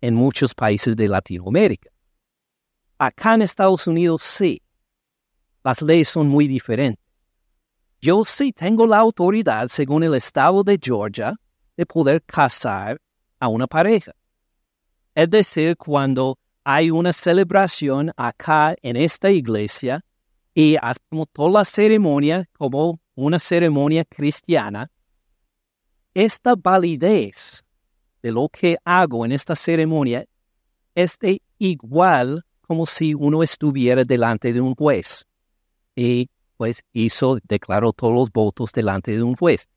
en 0.00 0.16
muchos 0.16 0.52
países 0.52 0.96
de 0.96 1.06
Latinoamérica. 1.06 1.90
Acá 2.98 3.34
en 3.34 3.42
Estados 3.42 3.86
Unidos 3.86 4.22
sí, 4.22 4.60
las 5.62 5.80
leyes 5.80 6.08
son 6.08 6.26
muy 6.26 6.48
diferentes. 6.48 7.04
Yo 8.00 8.24
sí 8.24 8.52
tengo 8.52 8.84
la 8.84 8.98
autoridad, 8.98 9.68
según 9.68 10.02
el 10.02 10.14
estado 10.14 10.64
de 10.64 10.76
Georgia, 10.82 11.36
de 11.76 11.86
poder 11.86 12.20
casar 12.24 13.00
a 13.38 13.46
una 13.46 13.68
pareja. 13.68 14.12
Es 15.14 15.30
decir, 15.30 15.76
cuando 15.76 16.36
hay 16.64 16.90
una 16.90 17.12
celebración 17.12 18.12
acá 18.16 18.74
en 18.82 18.96
esta 18.96 19.30
iglesia 19.30 20.04
y 20.56 20.78
hacemos 20.80 21.26
toda 21.34 21.50
la 21.50 21.64
ceremonia 21.66 22.48
como 22.56 22.98
una 23.14 23.38
ceremonia 23.38 24.06
cristiana, 24.06 24.90
esta 26.14 26.54
validez 26.56 27.62
de 28.22 28.32
lo 28.32 28.48
que 28.48 28.78
hago 28.82 29.26
en 29.26 29.32
esta 29.32 29.54
ceremonia 29.54 30.24
es 30.94 31.18
de 31.18 31.42
igual 31.58 32.42
como 32.62 32.86
si 32.86 33.12
uno 33.12 33.42
estuviera 33.42 34.02
delante 34.02 34.54
de 34.54 34.62
un 34.62 34.74
juez. 34.74 35.26
y 35.94 36.30
pues 36.56 36.82
hizo, 36.94 37.36
declaró 37.46 37.92
todos 37.92 38.14
los 38.14 38.32
votos 38.32 38.72
delante 38.72 39.12
de 39.12 39.22
un 39.22 39.36
juez. 39.36 39.68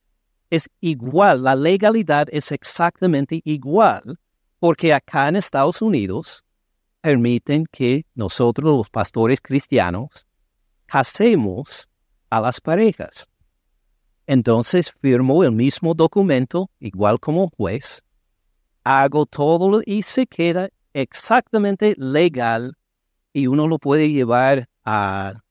Es 0.49 0.69
igual, 0.79 1.43
la 1.43 1.53
legalidad 1.53 2.27
es 2.31 2.53
exactamente 2.53 3.41
igual, 3.43 4.17
porque 4.59 4.93
acá 4.93 5.27
en 5.27 5.35
Estados 5.35 5.81
Unidos 5.81 6.45
permiten 7.01 7.65
que 7.69 8.05
nosotros 8.15 8.77
los 8.77 8.89
pastores 8.89 9.41
cristianos 9.41 10.28
casemos 10.89 11.87
a 12.29 12.41
las 12.41 12.59
parejas. 12.59 13.29
Entonces 14.25 14.93
firmo 15.01 15.43
el 15.43 15.51
mismo 15.51 15.93
documento, 15.93 16.69
igual 16.79 17.19
como 17.19 17.49
juez, 17.49 18.03
hago 18.83 19.25
todo 19.25 19.81
y 19.85 20.01
se 20.01 20.25
queda 20.25 20.69
exactamente 20.93 21.95
legal 21.97 22.75
y 23.33 23.47
uno 23.47 23.67
lo 23.67 23.77
puede 23.77 24.11
llevar 24.11 24.67
a, 24.83 25.41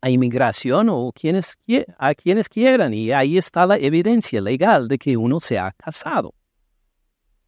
a 0.00 0.10
inmigración 0.10 0.88
o 0.90 1.10
quienes, 1.12 1.56
a 1.98 2.14
quienes 2.14 2.48
quieran 2.48 2.92
y 2.92 3.12
ahí 3.12 3.38
está 3.38 3.66
la 3.66 3.78
evidencia 3.78 4.40
legal 4.40 4.88
de 4.88 4.98
que 4.98 5.16
uno 5.16 5.40
se 5.40 5.58
ha 5.58 5.72
casado. 5.72 6.34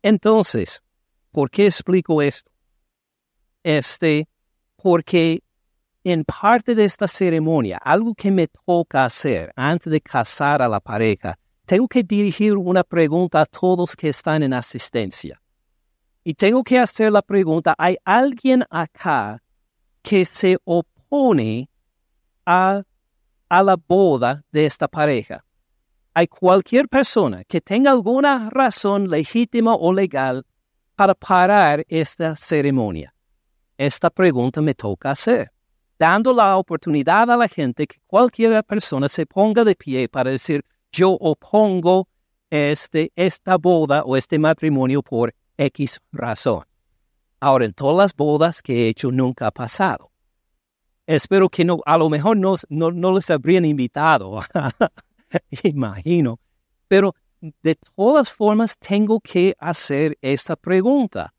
Entonces, 0.03 0.83
¿por 1.31 1.51
qué 1.51 1.67
explico 1.67 2.23
esto? 2.23 2.51
Este, 3.63 4.29
porque 4.77 5.43
en 6.13 6.25
parte 6.25 6.77
de 6.77 6.85
esta 6.85 7.09
ceremonia, 7.09 7.79
algo 7.79 8.15
que 8.15 8.31
me 8.31 8.47
toca 8.47 9.05
hacer 9.05 9.53
antes 9.57 9.91
de 9.91 10.01
casar 10.01 10.63
a 10.63 10.69
la 10.69 10.79
pareja, 10.79 11.37
tengo 11.65 11.89
que 11.89 12.05
dirigir 12.05 12.57
una 12.57 12.85
pregunta 12.85 13.41
a 13.41 13.47
todos 13.47 13.97
que 13.97 14.11
están 14.11 14.45
en 14.45 14.53
asistencia. 14.53 15.43
Y 16.23 16.35
tengo 16.35 16.63
que 16.63 16.79
hacer 16.79 17.11
la 17.11 17.23
pregunta, 17.23 17.75
¿hay 17.77 17.97
alguien 18.05 18.63
acá 18.71 19.43
que 20.01 20.25
se 20.25 20.59
opone 20.63 21.69
a, 22.45 22.85
a 23.49 23.63
la 23.65 23.77
boda 23.77 24.45
de 24.53 24.65
esta 24.65 24.87
pareja? 24.87 25.45
¿Hay 26.15 26.29
cualquier 26.29 26.89
persona 26.89 27.43
que 27.43 27.61
tenga 27.61 27.91
alguna 27.91 28.49
razón 28.51 29.11
legítima 29.11 29.75
o 29.75 29.93
legal 29.93 30.47
para 30.95 31.17
parar 31.17 31.85
esta 31.89 32.37
ceremonia? 32.37 33.13
Esta 33.77 34.09
pregunta 34.09 34.63
me 34.63 34.73
toca 34.73 35.11
hacer 35.11 35.51
dando 35.99 36.33
la 36.33 36.57
oportunidad 36.57 37.31
a 37.31 37.37
la 37.37 37.49
gente 37.49 37.87
que 37.87 38.01
cualquier 38.07 38.63
persona 38.65 39.09
se 39.09 39.27
ponga 39.27 39.65
de 39.65 39.75
pie 39.75 40.09
para 40.09 40.31
decir, 40.31 40.65
yo 40.93 41.11
opongo 41.11 42.09
este, 42.51 43.13
esta 43.17 43.57
boda 43.57 44.03
o 44.05 44.17
este 44.17 44.39
matrimonio 44.39 45.03
por 45.03 45.35
X 45.57 46.01
razón. 46.13 46.65
Ahora, 47.41 47.65
en 47.65 47.73
todas 47.73 47.97
las 47.97 48.15
bodas 48.15 48.63
que 48.63 48.87
he 48.87 48.89
hecho 48.89 49.11
nunca 49.11 49.49
ha 49.49 49.51
pasado. 49.51 50.11
Espero 51.07 51.49
que 51.49 51.65
no, 51.65 51.81
a 51.87 51.99
lo 51.99 52.09
mejor 52.09 52.37
no, 52.37 52.57
no, 52.69 53.15
les 53.15 53.31
habrían 53.31 53.65
invitado, 53.65 54.41
imagino, 55.63 56.41
pero 56.89 57.15
de 57.41 57.77
todas 57.95 58.33
formas 58.33 58.77
tengo 58.77 59.21
que 59.21 59.55
hacer 59.59 60.19
esta 60.21 60.57
pregunta. 60.57 61.33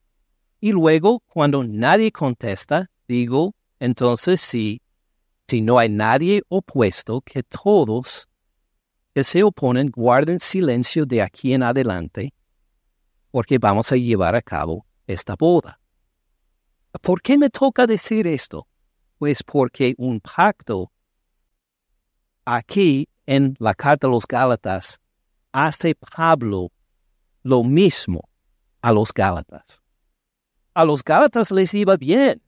Y 0.62 0.72
luego, 0.72 1.22
cuando 1.28 1.64
nadie 1.64 2.12
contesta, 2.12 2.90
digo, 3.08 3.54
entonces, 3.80 4.42
si, 4.42 4.82
si 5.48 5.62
no 5.62 5.78
hay 5.80 5.90
nadie 5.90 6.42
opuesto, 6.50 7.22
que 7.22 7.44
todos 7.44 8.28
que 9.14 9.24
se 9.24 9.44
oponen 9.44 9.90
guarden 9.90 10.40
silencio 10.40 11.06
de 11.06 11.22
aquí 11.22 11.54
en 11.54 11.64
adelante, 11.64 12.34
porque 13.32 13.58
vamos 13.58 13.92
a 13.92 13.96
llevar 13.96 14.36
a 14.36 14.42
cabo 14.42 14.86
esta 15.08 15.36
boda. 15.36 15.80
¿Por 17.02 17.22
qué 17.22 17.38
me 17.38 17.50
toca 17.50 17.88
decir 17.88 18.28
esto? 18.28 18.68
Pues 19.18 19.44
porque 19.44 19.96
un 19.98 20.20
pacto 20.20 20.92
aquí 22.46 23.10
en 23.26 23.56
la 23.60 23.74
carta 23.74 24.08
a 24.08 24.10
los 24.10 24.26
Gálatas 24.26 25.00
hace 25.52 25.96
Pablo 25.96 26.72
lo 27.44 27.64
mismo 27.64 28.30
a 28.82 28.92
los 28.92 29.12
Gálatas. 29.14 29.82
A 30.74 30.86
los 30.86 31.04
Gálatas 31.04 31.52
les 31.52 31.74
iba 31.74 31.98
bien. 31.98 32.42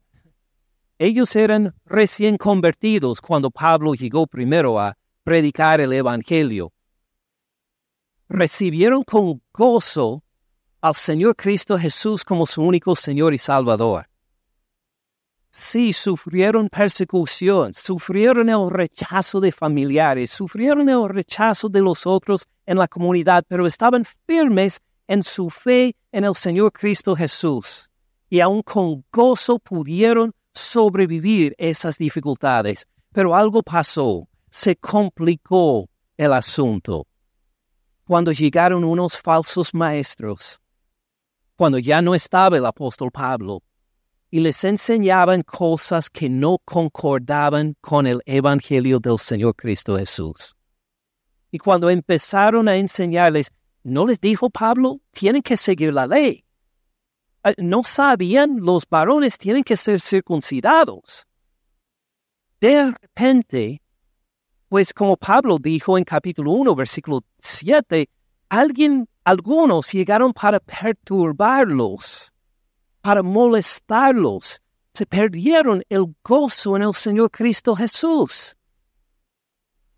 Ellos 1.01 1.33
eran 1.37 1.73
recién 1.85 2.35
convertidos 2.35 3.21
cuando 3.21 3.49
Pablo 3.49 3.93
llegó 3.93 4.27
primero 4.27 4.77
a 4.77 4.97
predicar 5.23 5.79
el 5.79 5.93
Evangelio. 5.93 6.73
Recibieron 8.27 9.03
con 9.03 9.41
gozo 9.53 10.21
al 10.81 10.93
Señor 10.93 11.37
Cristo 11.37 11.77
Jesús 11.79 12.25
como 12.25 12.45
su 12.45 12.61
único 12.61 12.97
Señor 12.97 13.33
y 13.33 13.37
Salvador. 13.37 14.09
Sí, 15.51 15.93
sufrieron 15.93 16.67
persecución, 16.67 17.73
sufrieron 17.73 18.49
el 18.49 18.69
rechazo 18.69 19.39
de 19.39 19.53
familiares, 19.53 20.29
sufrieron 20.31 20.89
el 20.89 21.07
rechazo 21.07 21.69
de 21.69 21.79
los 21.79 22.05
otros 22.05 22.45
en 22.65 22.77
la 22.77 22.89
comunidad, 22.89 23.45
pero 23.47 23.65
estaban 23.65 24.03
firmes 24.27 24.81
en 25.07 25.23
su 25.23 25.49
fe 25.49 25.95
en 26.11 26.25
el 26.25 26.35
Señor 26.35 26.73
Cristo 26.73 27.15
Jesús. 27.15 27.89
Y 28.29 28.41
aún 28.41 28.61
con 28.61 29.05
gozo 29.11 29.59
pudieron 29.59 30.33
sobrevivir 30.53 31.55
esas 31.57 31.97
dificultades, 31.97 32.87
pero 33.11 33.35
algo 33.35 33.63
pasó, 33.63 34.27
se 34.49 34.75
complicó 34.75 35.89
el 36.17 36.33
asunto. 36.33 37.07
Cuando 38.05 38.31
llegaron 38.31 38.83
unos 38.83 39.17
falsos 39.17 39.73
maestros, 39.73 40.59
cuando 41.55 41.77
ya 41.77 42.01
no 42.01 42.15
estaba 42.15 42.57
el 42.57 42.65
apóstol 42.65 43.11
Pablo, 43.11 43.61
y 44.31 44.39
les 44.39 44.63
enseñaban 44.63 45.41
cosas 45.41 46.09
que 46.09 46.29
no 46.29 46.59
concordaban 46.63 47.75
con 47.81 48.05
el 48.05 48.21
Evangelio 48.25 48.99
del 48.99 49.17
Señor 49.17 49.55
Cristo 49.55 49.97
Jesús. 49.97 50.55
Y 51.51 51.57
cuando 51.57 51.89
empezaron 51.89 52.67
a 52.67 52.75
enseñarles, 52.75 53.51
¿no 53.83 54.05
les 54.05 54.19
dijo 54.19 54.49
Pablo? 54.49 54.99
Tienen 55.11 55.41
que 55.41 55.57
seguir 55.57 55.93
la 55.93 56.05
ley. 56.05 56.45
Eh, 57.49 57.55
no 57.57 57.83
sabían 57.83 58.57
los 58.59 58.87
varones 58.87 59.37
tienen 59.37 59.63
que 59.63 59.75
ser 59.75 59.99
circuncidados. 59.99 61.25
De 62.59 62.91
repente, 62.91 63.81
pues 64.67 64.93
como 64.93 65.17
Pablo 65.17 65.57
dijo 65.59 65.97
en 65.97 66.03
capítulo 66.03 66.51
1, 66.51 66.75
versículo 66.75 67.21
7, 67.39 68.09
alguien, 68.49 69.07
algunos 69.23 69.91
llegaron 69.91 70.33
para 70.33 70.59
perturbarlos, 70.59 72.31
para 73.01 73.23
molestarlos. 73.23 74.61
Se 74.93 75.05
perdieron 75.05 75.81
el 75.89 76.13
gozo 76.23 76.75
en 76.75 76.83
el 76.83 76.93
Señor 76.93 77.31
Cristo 77.31 77.75
Jesús. 77.75 78.55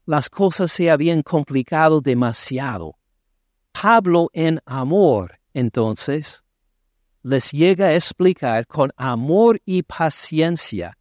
Las 0.05 0.29
cosas 0.29 0.71
se 0.71 0.91
habían 0.91 1.21
complicado 1.23 2.01
demasiado. 2.01 2.95
Pablo 3.71 4.29
en 4.33 4.59
amor, 4.65 5.39
entonces, 5.53 6.43
les 7.23 7.51
llega 7.51 7.87
a 7.87 7.95
explicar 7.95 8.65
con 8.65 8.91
amor 8.97 9.61
y 9.65 9.83
paciencia 9.83 10.97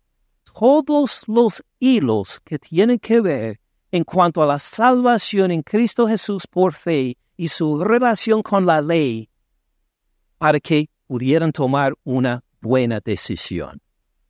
todos 0.52 1.24
los 1.26 1.62
hilos 1.78 2.40
que 2.44 2.58
tienen 2.58 2.98
que 2.98 3.20
ver 3.20 3.60
en 3.90 4.04
cuanto 4.04 4.42
a 4.42 4.46
la 4.46 4.58
salvación 4.58 5.50
en 5.50 5.62
Cristo 5.62 6.06
Jesús 6.06 6.46
por 6.46 6.74
fe 6.74 7.16
y 7.36 7.48
su 7.48 7.82
relación 7.82 8.42
con 8.42 8.66
la 8.66 8.80
ley 8.80 9.30
para 10.38 10.60
que 10.60 10.88
pudieran 11.06 11.52
tomar 11.52 11.94
una 12.04 12.44
buena 12.60 13.00
decisión, 13.00 13.80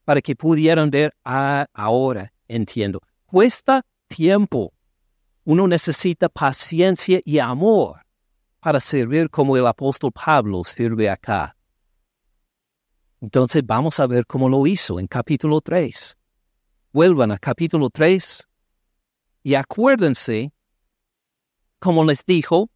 para 0.04 0.20
que 0.20 0.34
pudieran 0.36 0.90
ver, 0.90 1.14
ah, 1.24 1.66
ahora 1.74 2.32
entiendo, 2.48 3.00
cuesta 3.26 3.84
tiempo. 4.08 4.72
Uno 5.44 5.66
necesita 5.66 6.28
paciencia 6.28 7.20
y 7.24 7.38
amor 7.38 8.00
para 8.60 8.78
servir 8.78 9.30
como 9.30 9.56
el 9.56 9.66
apóstol 9.66 10.12
Pablo 10.12 10.62
sirve 10.64 11.08
acá. 11.08 11.56
Entonces 13.20 13.62
vamos 13.64 14.00
a 14.00 14.06
ver 14.06 14.26
cómo 14.26 14.48
lo 14.48 14.66
hizo 14.66 14.98
en 14.98 15.06
capítulo 15.06 15.60
3. 15.60 16.16
Vuelvan 16.92 17.32
a 17.32 17.38
capítulo 17.38 17.90
3 17.90 18.48
y 19.42 19.54
acuérdense, 19.54 20.52
como 21.78 22.04
les 22.04 22.24
dijo, 22.24 22.70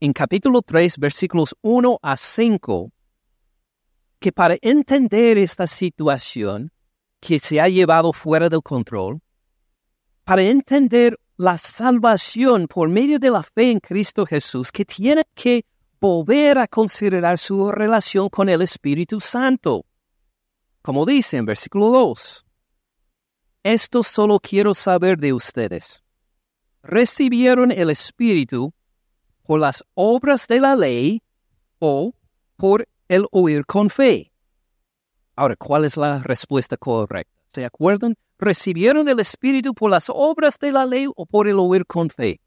en 0.00 0.12
capítulo 0.12 0.62
3, 0.62 0.98
versículos 0.98 1.54
1 1.62 1.98
a 2.02 2.16
5, 2.16 2.92
que 4.18 4.32
para 4.32 4.56
entender 4.60 5.38
esta 5.38 5.66
situación 5.66 6.72
que 7.20 7.38
se 7.38 7.60
ha 7.60 7.68
llevado 7.68 8.12
fuera 8.12 8.48
del 8.48 8.62
control, 8.62 9.20
para 10.24 10.42
entender 10.42 11.18
la 11.36 11.58
salvación 11.58 12.66
por 12.66 12.88
medio 12.88 13.18
de 13.18 13.30
la 13.30 13.42
fe 13.42 13.70
en 13.70 13.80
Cristo 13.80 14.24
Jesús, 14.26 14.70
que 14.72 14.84
tiene 14.84 15.24
que 15.34 15.64
volver 16.04 16.58
a 16.58 16.68
considerar 16.68 17.38
su 17.38 17.72
relación 17.72 18.28
con 18.28 18.50
el 18.50 18.60
Espíritu 18.60 19.20
Santo. 19.20 19.86
Como 20.82 21.06
dice 21.06 21.38
en 21.38 21.46
versículo 21.46 21.86
2, 21.86 22.44
esto 23.62 24.02
solo 24.02 24.38
quiero 24.38 24.74
saber 24.74 25.16
de 25.16 25.32
ustedes. 25.32 26.02
¿Recibieron 26.82 27.72
el 27.72 27.88
Espíritu 27.88 28.74
por 29.44 29.60
las 29.60 29.82
obras 29.94 30.46
de 30.46 30.60
la 30.60 30.76
ley 30.76 31.22
o 31.78 32.12
por 32.56 32.86
el 33.08 33.24
oír 33.30 33.64
con 33.64 33.88
fe? 33.88 34.30
Ahora, 35.36 35.56
¿cuál 35.56 35.86
es 35.86 35.96
la 35.96 36.18
respuesta 36.18 36.76
correcta? 36.76 37.32
¿Se 37.46 37.64
acuerdan? 37.64 38.14
¿Recibieron 38.38 39.08
el 39.08 39.20
Espíritu 39.20 39.72
por 39.72 39.90
las 39.90 40.10
obras 40.10 40.58
de 40.58 40.70
la 40.70 40.84
ley 40.84 41.06
o 41.16 41.24
por 41.24 41.48
el 41.48 41.58
oír 41.58 41.86
con 41.86 42.10
fe? 42.10 42.42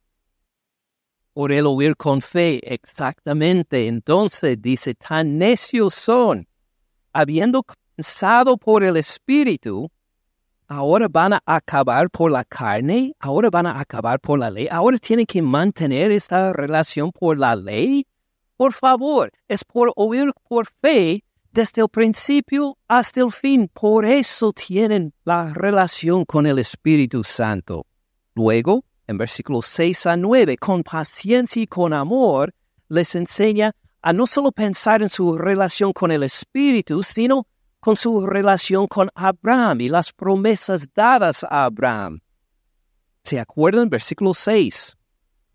Por 1.38 1.52
el 1.52 1.68
oír 1.68 1.96
con 1.96 2.20
fe, 2.24 2.60
exactamente. 2.64 3.88
Entonces 3.88 4.60
dice, 4.60 4.96
tan 4.96 5.38
necios 5.38 5.94
son, 5.94 6.48
habiendo 7.14 7.62
comenzado 7.62 8.58
por 8.58 8.84
el 8.84 8.98
Espíritu, 8.98 9.88
ahora 10.68 11.08
van 11.08 11.34
a 11.34 11.42
acabar 11.46 12.10
por 12.10 12.32
la 12.32 12.44
carne, 12.44 13.14
ahora 13.20 13.52
van 13.52 13.68
a 13.68 13.80
acabar 13.80 14.20
por 14.20 14.40
la 14.40 14.50
ley, 14.50 14.68
ahora 14.72 14.98
tienen 14.98 15.28
que 15.28 15.44
mantener 15.44 16.12
esta 16.12 16.54
relación 16.54 17.12
por 17.12 17.38
la 17.38 17.56
ley. 17.56 18.08
Por 18.56 18.74
favor, 18.74 19.32
es 19.48 19.64
por 19.64 19.94
oír 19.96 20.34
por 20.50 20.66
fe 20.82 21.24
desde 21.52 21.84
el 21.84 21.90
principio 21.90 22.80
hasta 22.88 23.22
el 23.22 23.32
fin. 23.32 23.70
Por 23.72 24.06
eso 24.06 24.52
tienen 24.54 25.14
la 25.24 25.54
relación 25.54 26.26
con 26.26 26.48
el 26.48 26.58
Espíritu 26.58 27.24
Santo. 27.24 27.86
Luego, 28.34 28.87
en 29.08 29.18
versículos 29.18 29.66
6 29.68 30.06
a 30.06 30.18
9, 30.18 30.58
con 30.58 30.84
paciencia 30.84 31.62
y 31.62 31.68
con 31.68 31.94
amor, 31.94 32.54
les 32.90 33.16
enseña 33.16 33.74
a 34.02 34.14
no 34.14 34.28
solo 34.28 34.52
pensar 34.52 35.02
en 35.02 35.10
su 35.10 35.38
relación 35.38 35.94
con 35.94 36.12
el 36.12 36.24
Espíritu, 36.24 37.02
sino 37.02 37.48
con 37.80 37.96
su 37.96 38.26
relación 38.26 38.88
con 38.88 39.10
Abraham 39.16 39.82
y 39.82 39.90
las 39.90 40.12
promesas 40.12 40.88
dadas 40.94 41.44
a 41.44 41.66
Abraham. 41.66 42.20
¿Se 43.24 43.40
acuerdan? 43.40 43.90
Versículo 43.90 44.34
6. 44.34 44.96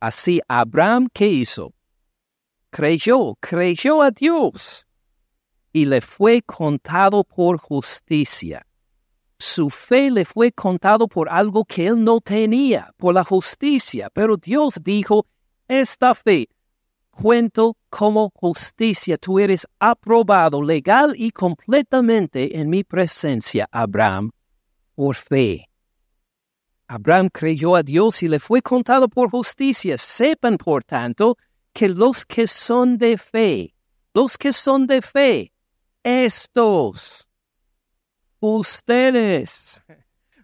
Así 0.01 0.41
Abraham, 0.49 1.09
¿qué 1.13 1.27
hizo? 1.29 1.73
Creyó, 2.71 3.35
creyó 3.39 4.03
a 4.03 4.11
Dios 4.11 4.87
y 5.73 5.85
le 5.85 6.01
fue 6.01 6.43
contado 6.43 7.23
por 7.25 7.59
justicia. 7.59 8.67
Su 9.45 9.71
fe 9.71 10.09
le 10.09 10.25
fue 10.25 10.53
contado 10.53 11.09
por 11.09 11.29
algo 11.29 11.65
que 11.65 11.89
él 11.89 12.05
no 12.05 12.21
tenía, 12.21 12.95
por 12.97 13.13
la 13.13 13.25
justicia, 13.25 14.09
pero 14.09 14.37
Dios 14.37 14.79
dijo, 14.81 15.27
esta 15.67 16.15
fe 16.15 16.49
cuento 17.11 17.77
como 17.91 18.31
justicia, 18.37 19.19
tú 19.19 19.41
eres 19.41 19.67
aprobado 19.81 20.63
legal 20.63 21.15
y 21.17 21.33
completamente 21.33 22.57
en 22.57 22.71
mi 22.71 22.85
presencia, 22.85 23.69
Abraham, 23.73 24.31
por 24.95 25.17
fe. 25.17 25.69
Abraham 26.87 27.29
creyó 27.29 27.75
a 27.75 27.83
Dios 27.83 28.23
y 28.23 28.29
le 28.29 28.39
fue 28.39 28.63
contado 28.63 29.09
por 29.09 29.29
justicia. 29.29 29.99
Sepan, 29.99 30.57
por 30.57 30.85
tanto, 30.85 31.37
que 31.73 31.89
los 31.89 32.25
que 32.25 32.47
son 32.47 32.97
de 32.97 33.19
fe, 33.19 33.75
los 34.15 34.39
que 34.39 34.53
son 34.53 34.87
de 34.87 35.03
fe, 35.03 35.53
estos, 36.05 37.27
ustedes, 38.43 39.81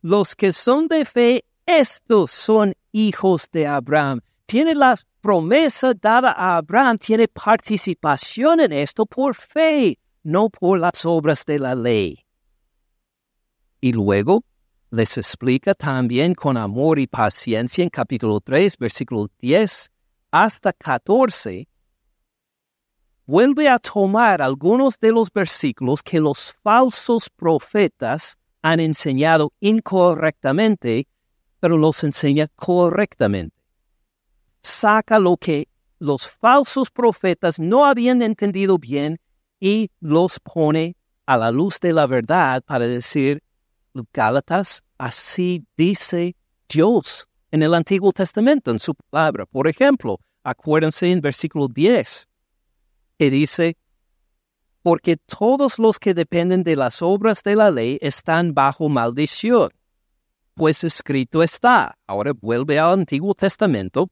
los 0.03 0.37
que 0.37 0.53
son 0.53 0.87
de 0.87 1.05
fe, 1.05 1.45
estos 1.67 2.31
son 2.31 2.73
hijos 2.93 3.49
de 3.53 3.67
Abraham. 3.67 4.21
Tienen 4.47 4.79
la 4.79 4.97
promesa 5.21 5.93
dada 5.95 6.31
a 6.31 6.57
Abraham, 6.59 6.97
tiene 6.97 7.27
participación 7.27 8.61
en 8.61 8.73
esto 8.73 9.05
por 9.05 9.35
fe, 9.35 9.99
no 10.23 10.49
por 10.49 10.79
las 10.79 11.05
obras 11.05 11.45
de 11.45 11.59
la 11.59 11.75
ley. 11.75 12.25
Y 13.81 13.93
luego 13.93 14.45
les 14.91 15.19
explica 15.19 15.75
también 15.75 16.35
con 16.35 16.57
amor 16.57 17.01
y 17.01 17.09
paciencia 17.09 17.83
en 17.83 17.91
capítulo 17.91 18.41
3, 18.41 18.79
versículo 18.79 19.27
10 19.41 19.91
hasta 20.31 20.73
14, 20.73 21.67
vuelve 23.29 23.69
a 23.69 23.79
tomar 23.79 24.41
algunos 24.41 24.99
de 24.99 25.13
los 25.13 25.31
versículos 25.31 26.03
que 26.03 26.19
los 26.19 26.55
falsos 26.63 27.29
profetas 27.29 28.39
han 28.63 28.81
enseñado 28.81 29.53
incorrectamente, 29.61 31.07
pero 31.61 31.77
los 31.77 32.03
enseña 32.05 32.49
correctamente. 32.57 33.55
Saca 34.63 35.19
lo 35.19 35.37
que 35.37 35.69
los 35.99 36.31
falsos 36.31 36.91
profetas 36.91 37.59
no 37.59 37.85
habían 37.85 38.23
entendido 38.23 38.79
bien 38.79 39.21
y 39.61 39.91
los 40.01 40.41
pone 40.41 40.97
a 41.27 41.37
la 41.37 41.51
luz 41.51 41.79
de 41.81 41.93
la 41.93 42.07
verdad 42.07 42.63
para 42.65 42.87
decir, 42.87 43.43
Gálatas, 44.11 44.83
así 44.97 45.67
dice 45.77 46.35
Dios 46.67 47.29
en 47.51 47.63
el 47.63 47.75
Antiguo 47.75 48.11
Testamento, 48.11 48.71
en 48.71 48.81
su 48.81 48.95
palabra. 48.95 49.45
Por 49.45 49.69
ejemplo, 49.69 50.19
acuérdense 50.43 51.13
en 51.13 51.21
versículo 51.21 51.69
10, 51.69 52.28
que 53.19 53.31
dice, 53.31 53.77
porque 54.83 55.17
todos 55.17 55.79
los 55.79 55.99
que 55.99 56.15
dependen 56.15 56.63
de 56.63 56.77
las 56.77 57.03
obras 57.03 57.43
de 57.43 57.57
la 57.57 57.71
ley 57.71 57.99
están 58.01 58.55
bajo 58.55 58.89
maldición. 58.89 59.71
Pues 60.55 60.85
escrito 60.85 61.43
está, 61.43 61.99
ahora 62.07 62.33
vuelve 62.33 62.79
al 62.79 63.01
Antiguo 63.01 63.35
Testamento, 63.35 64.09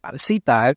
para 0.00 0.18
citar, 0.18 0.76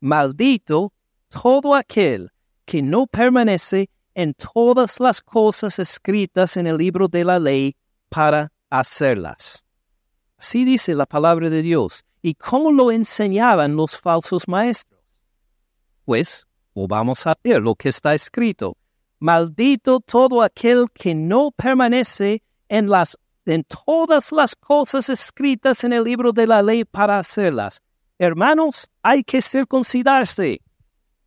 maldito 0.00 0.92
todo 1.28 1.74
aquel 1.74 2.30
que 2.64 2.82
no 2.82 3.06
permanece 3.06 3.90
en 4.14 4.34
todas 4.34 5.00
las 5.00 5.20
cosas 5.20 5.78
escritas 5.78 6.56
en 6.56 6.66
el 6.66 6.76
libro 6.76 7.08
de 7.08 7.24
la 7.24 7.38
ley 7.38 7.76
para 8.08 8.52
hacerlas. 8.70 9.64
Así 10.36 10.64
dice 10.64 10.94
la 10.94 11.06
palabra 11.06 11.50
de 11.50 11.62
Dios. 11.62 12.04
¿Y 12.20 12.34
cómo 12.34 12.72
lo 12.72 12.92
enseñaban 12.92 13.74
los 13.74 13.96
falsos 13.96 14.46
maestros? 14.48 14.91
Pues, 16.12 16.46
vamos 16.74 17.26
a 17.26 17.34
ver 17.42 17.62
lo 17.62 17.74
que 17.74 17.88
está 17.88 18.14
escrito. 18.14 18.76
Maldito 19.18 19.98
todo 19.98 20.42
aquel 20.42 20.88
que 20.92 21.14
no 21.14 21.50
permanece 21.52 22.42
en 22.68 22.90
en 23.46 23.64
todas 23.64 24.30
las 24.30 24.54
cosas 24.54 25.08
escritas 25.08 25.84
en 25.84 25.94
el 25.94 26.04
libro 26.04 26.34
de 26.34 26.46
la 26.46 26.60
ley 26.60 26.84
para 26.84 27.18
hacerlas. 27.18 27.80
Hermanos, 28.18 28.90
hay 29.00 29.24
que 29.24 29.40
circuncidarse, 29.40 30.60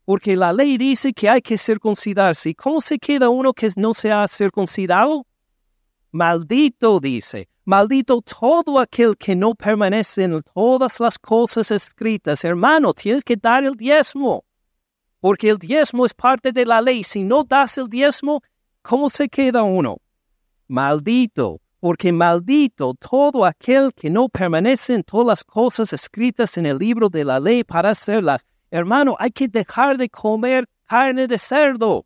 porque 0.05 0.35
la 0.35 0.53
ley 0.53 0.77
dice 0.77 1.13
que 1.13 1.29
hay 1.31 1.41
que 1.41 1.57
circuncidarse. 1.57 2.49
¿Y 2.49 2.53
cómo 2.53 2.79
se 2.79 2.99
queda 2.99 3.27
uno 3.27 3.53
que 3.53 3.71
no 3.77 3.91
se 3.95 4.11
ha 4.11 4.27
circuncidado? 4.27 5.25
Maldito 6.11 6.99
dice, 6.99 7.49
maldito 7.63 8.21
todo 8.21 8.79
aquel 8.79 9.17
que 9.17 9.35
no 9.35 9.55
permanece 9.55 10.25
en 10.25 10.43
todas 10.53 10.99
las 10.99 11.17
cosas 11.17 11.71
escritas. 11.71 12.43
Hermano, 12.43 12.93
tienes 12.93 13.23
que 13.23 13.35
dar 13.35 13.63
el 13.63 13.73
diezmo 13.73 14.44
porque 15.25 15.49
el 15.49 15.57
diezmo 15.57 16.05
es 16.05 16.13
parte 16.13 16.51
de 16.51 16.67
la 16.67 16.79
ley. 16.79 17.03
Si 17.03 17.23
no 17.23 17.43
das 17.43 17.79
el 17.79 17.89
diezmo, 17.89 18.43
¿cómo 18.83 19.09
se 19.09 19.27
queda 19.27 19.63
uno? 19.63 19.97
Maldito, 20.67 21.61
porque 21.79 22.11
maldito 22.11 22.93
todo 22.93 23.43
aquel 23.43 23.91
que 23.95 24.11
no 24.11 24.29
permanece 24.29 24.93
en 24.93 25.01
todas 25.01 25.25
las 25.25 25.43
cosas 25.43 25.93
escritas 25.93 26.59
en 26.59 26.67
el 26.67 26.77
libro 26.77 27.09
de 27.09 27.25
la 27.25 27.39
ley 27.39 27.63
para 27.63 27.89
hacerlas. 27.89 28.45
Hermano, 28.69 29.15
hay 29.17 29.31
que 29.31 29.47
dejar 29.47 29.97
de 29.97 30.07
comer 30.09 30.69
carne 30.87 31.27
de 31.27 31.39
cerdo. 31.39 32.05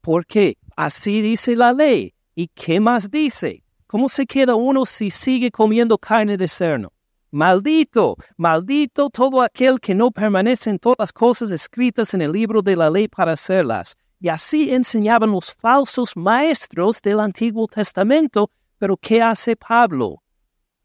Porque 0.00 0.56
así 0.76 1.20
dice 1.20 1.54
la 1.54 1.74
ley. 1.74 2.14
¿Y 2.34 2.48
qué 2.48 2.80
más 2.80 3.10
dice? 3.10 3.62
¿Cómo 3.86 4.08
se 4.08 4.24
queda 4.24 4.54
uno 4.54 4.86
si 4.86 5.10
sigue 5.10 5.50
comiendo 5.50 5.98
carne 5.98 6.38
de 6.38 6.48
cerdo? 6.48 6.93
Maldito, 7.34 8.16
maldito 8.36 9.10
todo 9.10 9.42
aquel 9.42 9.80
que 9.80 9.92
no 9.92 10.12
permanece 10.12 10.70
en 10.70 10.78
todas 10.78 10.98
las 11.00 11.12
cosas 11.12 11.50
escritas 11.50 12.14
en 12.14 12.22
el 12.22 12.30
libro 12.30 12.62
de 12.62 12.76
la 12.76 12.88
ley 12.88 13.08
para 13.08 13.32
hacerlas. 13.32 13.96
Y 14.20 14.28
así 14.28 14.72
enseñaban 14.72 15.32
los 15.32 15.52
falsos 15.52 16.16
maestros 16.16 17.02
del 17.02 17.18
Antiguo 17.18 17.66
Testamento. 17.66 18.52
Pero 18.78 18.96
¿qué 18.96 19.20
hace 19.20 19.56
Pablo? 19.56 20.22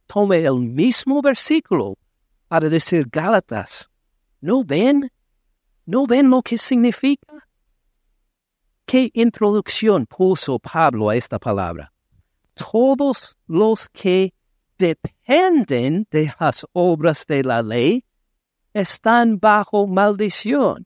Tome 0.08 0.38
el 0.38 0.56
mismo 0.56 1.22
versículo 1.22 2.00
para 2.48 2.68
decir 2.68 3.08
Gálatas. 3.12 3.88
¿No 4.42 4.64
ven? 4.64 5.12
¿No 5.86 6.08
ven 6.08 6.32
lo 6.32 6.42
que 6.42 6.58
significa? 6.58 7.48
¿Qué 8.88 9.12
introducción 9.14 10.08
puso 10.08 10.58
Pablo 10.58 11.10
a 11.10 11.16
esta 11.16 11.38
palabra? 11.38 11.94
Todos 12.56 13.38
los 13.46 13.88
que 13.90 14.34
dependen 14.80 16.08
de 16.10 16.34
las 16.40 16.66
obras 16.72 17.26
de 17.28 17.44
la 17.44 17.62
ley 17.62 18.04
están 18.74 19.38
bajo 19.38 19.86
maldición. 19.86 20.86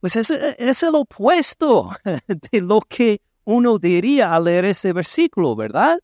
Pues 0.00 0.16
es, 0.16 0.30
es 0.30 0.82
el 0.82 0.94
opuesto 0.94 1.90
de 2.52 2.60
lo 2.62 2.80
que 2.80 3.20
uno 3.44 3.78
diría 3.78 4.34
al 4.34 4.44
leer 4.44 4.66
ese 4.66 4.92
versículo, 4.92 5.56
¿verdad? 5.56 5.98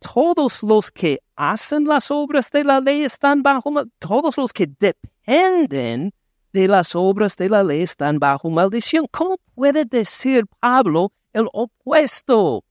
Todos 0.00 0.62
los 0.64 0.90
que 0.90 1.20
hacen 1.36 1.84
las 1.84 2.10
obras 2.10 2.50
de 2.50 2.64
la 2.64 2.80
ley 2.80 3.04
están 3.04 3.42
bajo 3.42 3.72
todos 4.00 4.36
los 4.36 4.52
que 4.52 4.66
dependen 4.66 6.12
de 6.52 6.68
las 6.68 6.96
obras 6.96 7.36
de 7.36 7.48
la 7.48 7.62
ley 7.62 7.82
están 7.82 8.18
bajo 8.18 8.50
maldición. 8.50 9.06
¿Cómo 9.10 9.36
puede 9.54 9.84
decir 9.84 10.44
Pablo 10.58 11.12
el 11.32 11.46
opuesto? 11.52 12.64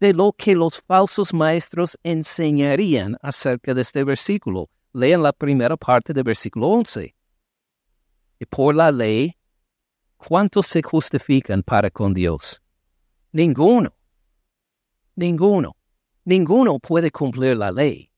De 0.00 0.12
lo 0.12 0.32
que 0.32 0.54
los 0.54 0.80
falsos 0.82 1.32
maestros 1.32 1.98
enseñarían 2.02 3.16
acerca 3.22 3.74
de 3.74 3.82
este 3.82 4.04
versículo. 4.04 4.68
Lean 4.92 5.22
la 5.22 5.32
primera 5.32 5.76
parte 5.76 6.12
del 6.12 6.24
versículo 6.24 6.68
11. 6.68 7.14
Y 8.38 8.46
por 8.46 8.74
la 8.74 8.90
ley, 8.90 9.36
¿cuántos 10.16 10.66
se 10.66 10.82
justifican 10.82 11.62
para 11.62 11.90
con 11.90 12.14
Dios? 12.14 12.62
Ninguno. 13.32 13.94
Ninguno. 15.16 15.76
Ninguno 16.24 16.78
puede 16.78 17.10
cumplir 17.10 17.56
la 17.56 17.70
ley. 17.70 18.10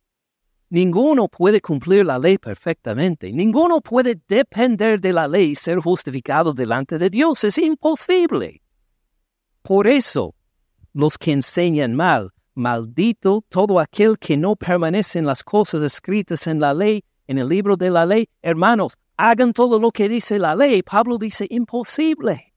Ninguno 0.68 1.28
puede 1.28 1.60
cumplir 1.60 2.04
la 2.04 2.18
ley 2.18 2.38
perfectamente. 2.38 3.32
Ninguno 3.32 3.80
puede 3.80 4.20
depender 4.26 5.00
de 5.00 5.12
la 5.12 5.28
ley 5.28 5.50
y 5.50 5.54
ser 5.54 5.78
justificado 5.78 6.52
delante 6.52 6.98
de 6.98 7.08
Dios. 7.08 7.44
Es 7.44 7.56
imposible. 7.58 8.62
Por 9.62 9.86
eso, 9.86 10.34
los 10.96 11.18
que 11.18 11.32
enseñan 11.32 11.94
mal, 11.94 12.30
maldito 12.54 13.44
todo 13.48 13.78
aquel 13.78 14.18
que 14.18 14.36
no 14.36 14.56
permanece 14.56 15.18
en 15.18 15.26
las 15.26 15.44
cosas 15.44 15.82
escritas 15.82 16.46
en 16.46 16.58
la 16.60 16.72
ley, 16.72 17.04
en 17.26 17.38
el 17.38 17.48
libro 17.48 17.76
de 17.76 17.90
la 17.90 18.06
ley. 18.06 18.28
Hermanos, 18.40 18.96
hagan 19.16 19.52
todo 19.52 19.78
lo 19.78 19.90
que 19.90 20.08
dice 20.08 20.38
la 20.38 20.54
ley. 20.54 20.82
Pablo 20.82 21.18
dice 21.18 21.46
imposible. 21.50 22.54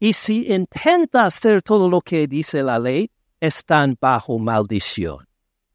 Y 0.00 0.12
si 0.12 0.46
intenta 0.52 1.24
hacer 1.24 1.62
todo 1.62 1.88
lo 1.88 2.00
que 2.00 2.26
dice 2.26 2.62
la 2.62 2.78
ley, 2.78 3.10
están 3.40 3.96
bajo 4.00 4.38
maldición 4.38 5.26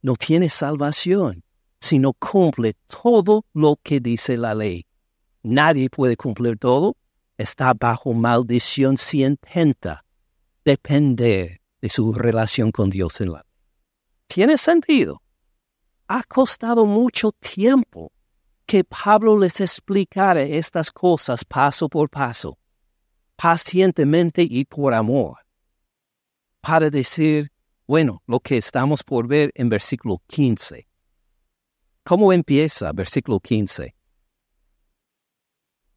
no 0.02 0.16
tiene 0.16 0.50
salvación 0.50 1.44
si 1.80 2.00
no 2.00 2.14
cumple 2.14 2.76
todo 2.88 3.46
lo 3.54 3.78
que 3.82 4.00
dice 4.00 4.38
la 4.38 4.54
ley. 4.54 4.86
Nadie 5.44 5.90
puede 5.90 6.18
cumplir 6.18 6.58
todo. 6.58 6.98
Está 7.38 7.74
bajo 7.74 8.14
maldición 8.14 8.98
si 8.98 9.24
intenta 9.24 10.04
depender 10.70 11.62
de 11.82 11.90
su 11.90 12.14
relación 12.14 12.72
con 12.72 12.92
Dios 12.92 13.22
en 13.22 13.32
la 13.32 13.44
¿Tiene 14.28 14.56
sentido? 14.56 15.24
Ha 16.08 16.22
costado 16.24 16.86
mucho 16.86 17.32
tiempo 17.32 18.12
que 18.68 18.84
Pablo 18.84 19.36
les 19.36 19.60
explicara 19.62 20.44
estas 20.44 20.92
cosas 20.92 21.44
paso 21.44 21.90
por 21.90 22.08
paso, 22.12 22.60
pacientemente 23.36 24.46
y 24.48 24.64
por 24.66 24.94
amor, 24.94 25.40
para 26.62 26.92
decir, 26.92 27.52
bueno, 27.88 28.22
lo 28.28 28.40
que 28.40 28.58
estamos 28.58 29.04
por 29.04 29.28
ver 29.28 29.52
en 29.56 29.70
versículo 29.70 30.22
15. 30.28 30.88
¿Cómo 32.04 32.32
empieza 32.32 32.92
versículo 32.92 33.40
15? 33.40 33.96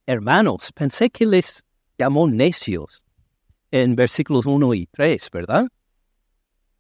Hermanos, 0.07 0.73
pensé 0.73 1.11
que 1.11 1.27
les 1.27 1.63
llamó 1.99 2.27
necios 2.27 3.02
en 3.73 3.97
versículos 3.97 4.47
1 4.47 4.75
y 4.75 4.87
3, 4.87 5.29
¿verdad? 5.33 5.67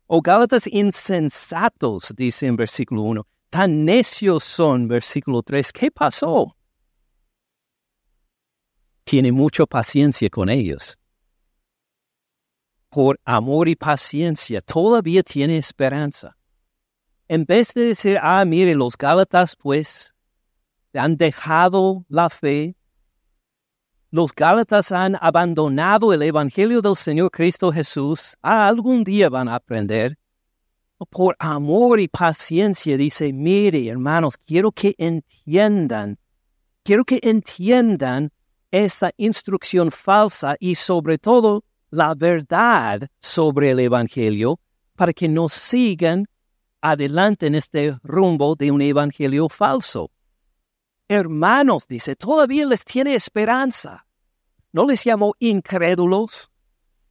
O 0.06 0.22
Gálatas 0.22 0.68
insensatos, 0.68 2.12
dice 2.14 2.46
en 2.46 2.54
versículo 2.54 3.02
1. 3.02 3.26
Tan 3.50 3.84
necios 3.84 4.44
son, 4.44 4.86
versículo 4.86 5.42
3. 5.42 5.72
¿Qué 5.72 5.90
pasó? 5.90 6.56
Tiene 9.02 9.32
mucha 9.32 9.66
paciencia 9.66 10.30
con 10.30 10.48
ellos 10.48 10.96
por 12.92 13.18
amor 13.24 13.70
y 13.70 13.74
paciencia, 13.74 14.60
todavía 14.60 15.22
tiene 15.22 15.56
esperanza. 15.56 16.36
En 17.26 17.46
vez 17.46 17.72
de 17.72 17.86
decir, 17.86 18.18
ah, 18.20 18.44
mire, 18.44 18.74
los 18.74 18.98
Gálatas 18.98 19.56
pues 19.56 20.12
han 20.92 21.16
dejado 21.16 22.04
la 22.10 22.28
fe, 22.28 22.76
los 24.12 24.34
Gálatas 24.34 24.92
han 24.92 25.16
abandonado 25.22 26.12
el 26.12 26.20
Evangelio 26.20 26.82
del 26.82 26.94
Señor 26.94 27.30
Cristo 27.30 27.72
Jesús, 27.72 28.36
algún 28.42 29.04
día 29.04 29.30
van 29.30 29.48
a 29.48 29.54
aprender. 29.54 30.18
Por 31.08 31.34
amor 31.38 31.98
y 31.98 32.08
paciencia 32.08 32.98
dice, 32.98 33.32
mire, 33.32 33.88
hermanos, 33.88 34.36
quiero 34.36 34.70
que 34.70 34.94
entiendan, 34.98 36.18
quiero 36.84 37.06
que 37.06 37.20
entiendan 37.22 38.30
esta 38.70 39.12
instrucción 39.16 39.90
falsa 39.90 40.56
y 40.60 40.74
sobre 40.74 41.16
todo 41.16 41.64
la 41.88 42.14
verdad 42.14 43.08
sobre 43.18 43.70
el 43.70 43.80
Evangelio 43.80 44.60
para 44.94 45.14
que 45.14 45.26
no 45.26 45.48
sigan 45.48 46.26
adelante 46.82 47.46
en 47.46 47.54
este 47.54 47.96
rumbo 48.02 48.56
de 48.56 48.70
un 48.70 48.82
Evangelio 48.82 49.48
falso. 49.48 50.10
Hermanos, 51.14 51.86
dice, 51.86 52.16
todavía 52.16 52.64
les 52.64 52.86
tiene 52.86 53.14
esperanza. 53.14 54.06
No 54.72 54.86
les 54.86 55.04
llamó 55.04 55.34
incrédulos, 55.40 56.50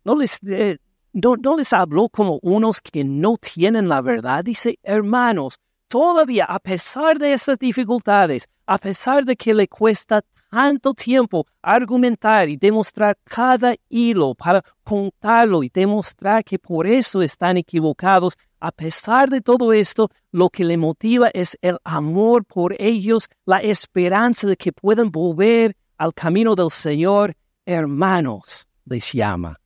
no 0.04 0.16
les, 0.16 0.40
eh, 0.42 0.80
no, 1.14 1.36
no 1.36 1.56
les 1.56 1.72
habló 1.72 2.10
como 2.10 2.40
unos 2.42 2.82
que 2.82 3.04
no 3.04 3.38
tienen 3.38 3.88
la 3.88 4.02
verdad. 4.02 4.44
Dice, 4.44 4.80
hermanos, 4.82 5.60
todavía 5.88 6.46
a 6.46 6.58
pesar 6.58 7.20
de 7.20 7.34
estas 7.34 7.60
dificultades, 7.60 8.50
a 8.66 8.80
pesar 8.80 9.24
de 9.24 9.36
que 9.36 9.54
le 9.54 9.68
cuesta 9.68 10.22
tanto 10.52 10.94
tiempo 10.94 11.48
argumentar 11.62 12.50
y 12.50 12.58
demostrar 12.58 13.18
cada 13.24 13.74
hilo 13.90 14.36
para 14.36 14.62
contarlo 14.84 15.64
y 15.64 15.70
demostrar 15.70 16.44
que 16.44 16.60
por 16.60 16.86
eso 16.86 17.22
están 17.22 17.56
equivocados. 17.56 18.38
A 18.60 18.72
pesar 18.72 19.30
de 19.30 19.42
todo 19.42 19.72
esto, 19.72 20.10
lo 20.32 20.50
que 20.50 20.66
le 20.66 20.78
motiva 20.78 21.30
es 21.34 21.58
el 21.62 21.78
amor 21.86 22.46
por 22.46 22.76
ellos, 22.80 23.30
la 23.46 23.60
esperanza 23.60 24.46
de 24.46 24.58
que 24.58 24.74
puedan 24.74 25.10
volver 25.10 25.76
al 25.98 26.14
camino 26.14 26.54
del 26.54 26.70
Señor. 26.70 27.34
Hermanos, 27.66 28.68
les 28.86 29.14
llama. 29.14 29.58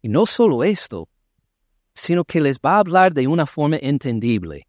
Y 0.00 0.08
no 0.08 0.26
solo 0.26 0.62
esto, 0.62 1.08
sino 1.92 2.24
que 2.24 2.40
les 2.40 2.58
va 2.58 2.76
a 2.76 2.78
hablar 2.78 3.12
de 3.12 3.26
una 3.26 3.46
forma 3.46 3.78
entendible. 3.82 4.68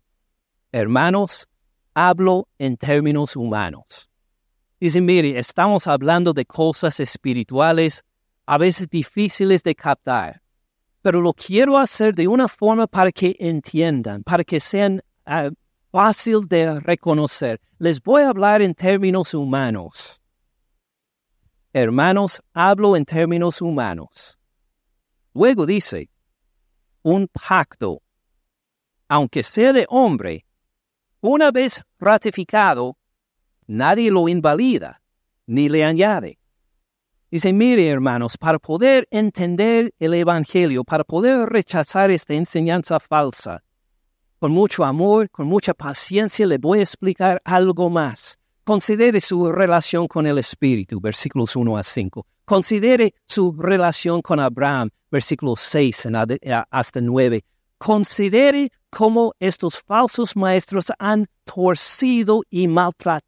Hermanos, 0.71 1.47
hablo 1.93 2.47
en 2.57 2.77
términos 2.77 3.35
humanos. 3.35 4.09
Dicen, 4.79 5.05
mire, 5.05 5.39
estamos 5.39 5.87
hablando 5.87 6.33
de 6.33 6.45
cosas 6.45 6.99
espirituales, 6.99 8.03
a 8.45 8.57
veces 8.59 8.87
difíciles 8.87 9.63
de 9.63 9.73
captar, 9.73 10.41
pero 11.01 11.19
lo 11.19 11.33
quiero 11.33 11.77
hacer 11.79 12.13
de 12.13 12.27
una 12.27 12.47
forma 12.47 12.85
para 12.85 13.11
que 13.11 13.35
entiendan, 13.39 14.23
para 14.23 14.43
que 14.43 14.59
sean 14.59 15.01
uh, 15.25 15.49
fácil 15.91 16.47
de 16.47 16.79
reconocer. 16.79 17.59
Les 17.79 18.01
voy 18.01 18.21
a 18.21 18.29
hablar 18.29 18.61
en 18.61 18.75
términos 18.75 19.33
humanos. 19.33 20.21
Hermanos, 21.73 22.41
hablo 22.53 22.95
en 22.95 23.03
términos 23.03 23.61
humanos. 23.61 24.37
Luego 25.33 25.65
dice, 25.65 26.09
un 27.01 27.27
pacto, 27.27 28.01
aunque 29.07 29.41
sea 29.41 29.73
de 29.73 29.85
hombre, 29.89 30.45
una 31.19 31.51
vez 31.51 31.81
ratificado, 31.99 32.97
nadie 33.67 34.09
lo 34.11 34.27
invalida 34.27 35.01
ni 35.45 35.69
le 35.69 35.83
añade. 35.83 36.39
Dice, 37.29 37.51
mire 37.51 37.89
hermanos, 37.89 38.37
para 38.37 38.57
poder 38.57 39.07
entender 39.11 39.93
el 39.99 40.13
Evangelio, 40.13 40.83
para 40.83 41.03
poder 41.03 41.49
rechazar 41.49 42.09
esta 42.09 42.33
enseñanza 42.33 42.99
falsa, 42.99 43.63
con 44.39 44.51
mucho 44.51 44.85
amor, 44.85 45.29
con 45.29 45.47
mucha 45.47 45.73
paciencia, 45.73 46.45
le 46.45 46.57
voy 46.57 46.79
a 46.79 46.83
explicar 46.83 47.41
algo 47.43 47.89
más. 47.89 48.37
Considere 48.63 49.19
su 49.19 49.51
relación 49.51 50.07
con 50.07 50.25
el 50.27 50.37
Espíritu, 50.37 51.01
versículos 51.01 51.55
1 51.55 51.77
a 51.77 51.83
5. 51.83 52.25
Considere 52.45 53.13
su 53.25 53.53
relación 53.57 54.21
con 54.21 54.39
Abraham, 54.39 54.89
versículos 55.11 55.59
6 55.61 56.07
hasta 56.69 57.01
9. 57.01 57.43
Considere 57.77 58.71
cómo 58.89 59.33
estos 59.39 59.81
falsos 59.81 60.35
maestros 60.35 60.91
han 60.97 61.27
torcido 61.45 62.41
y 62.49 62.67
maltratado 62.67 63.26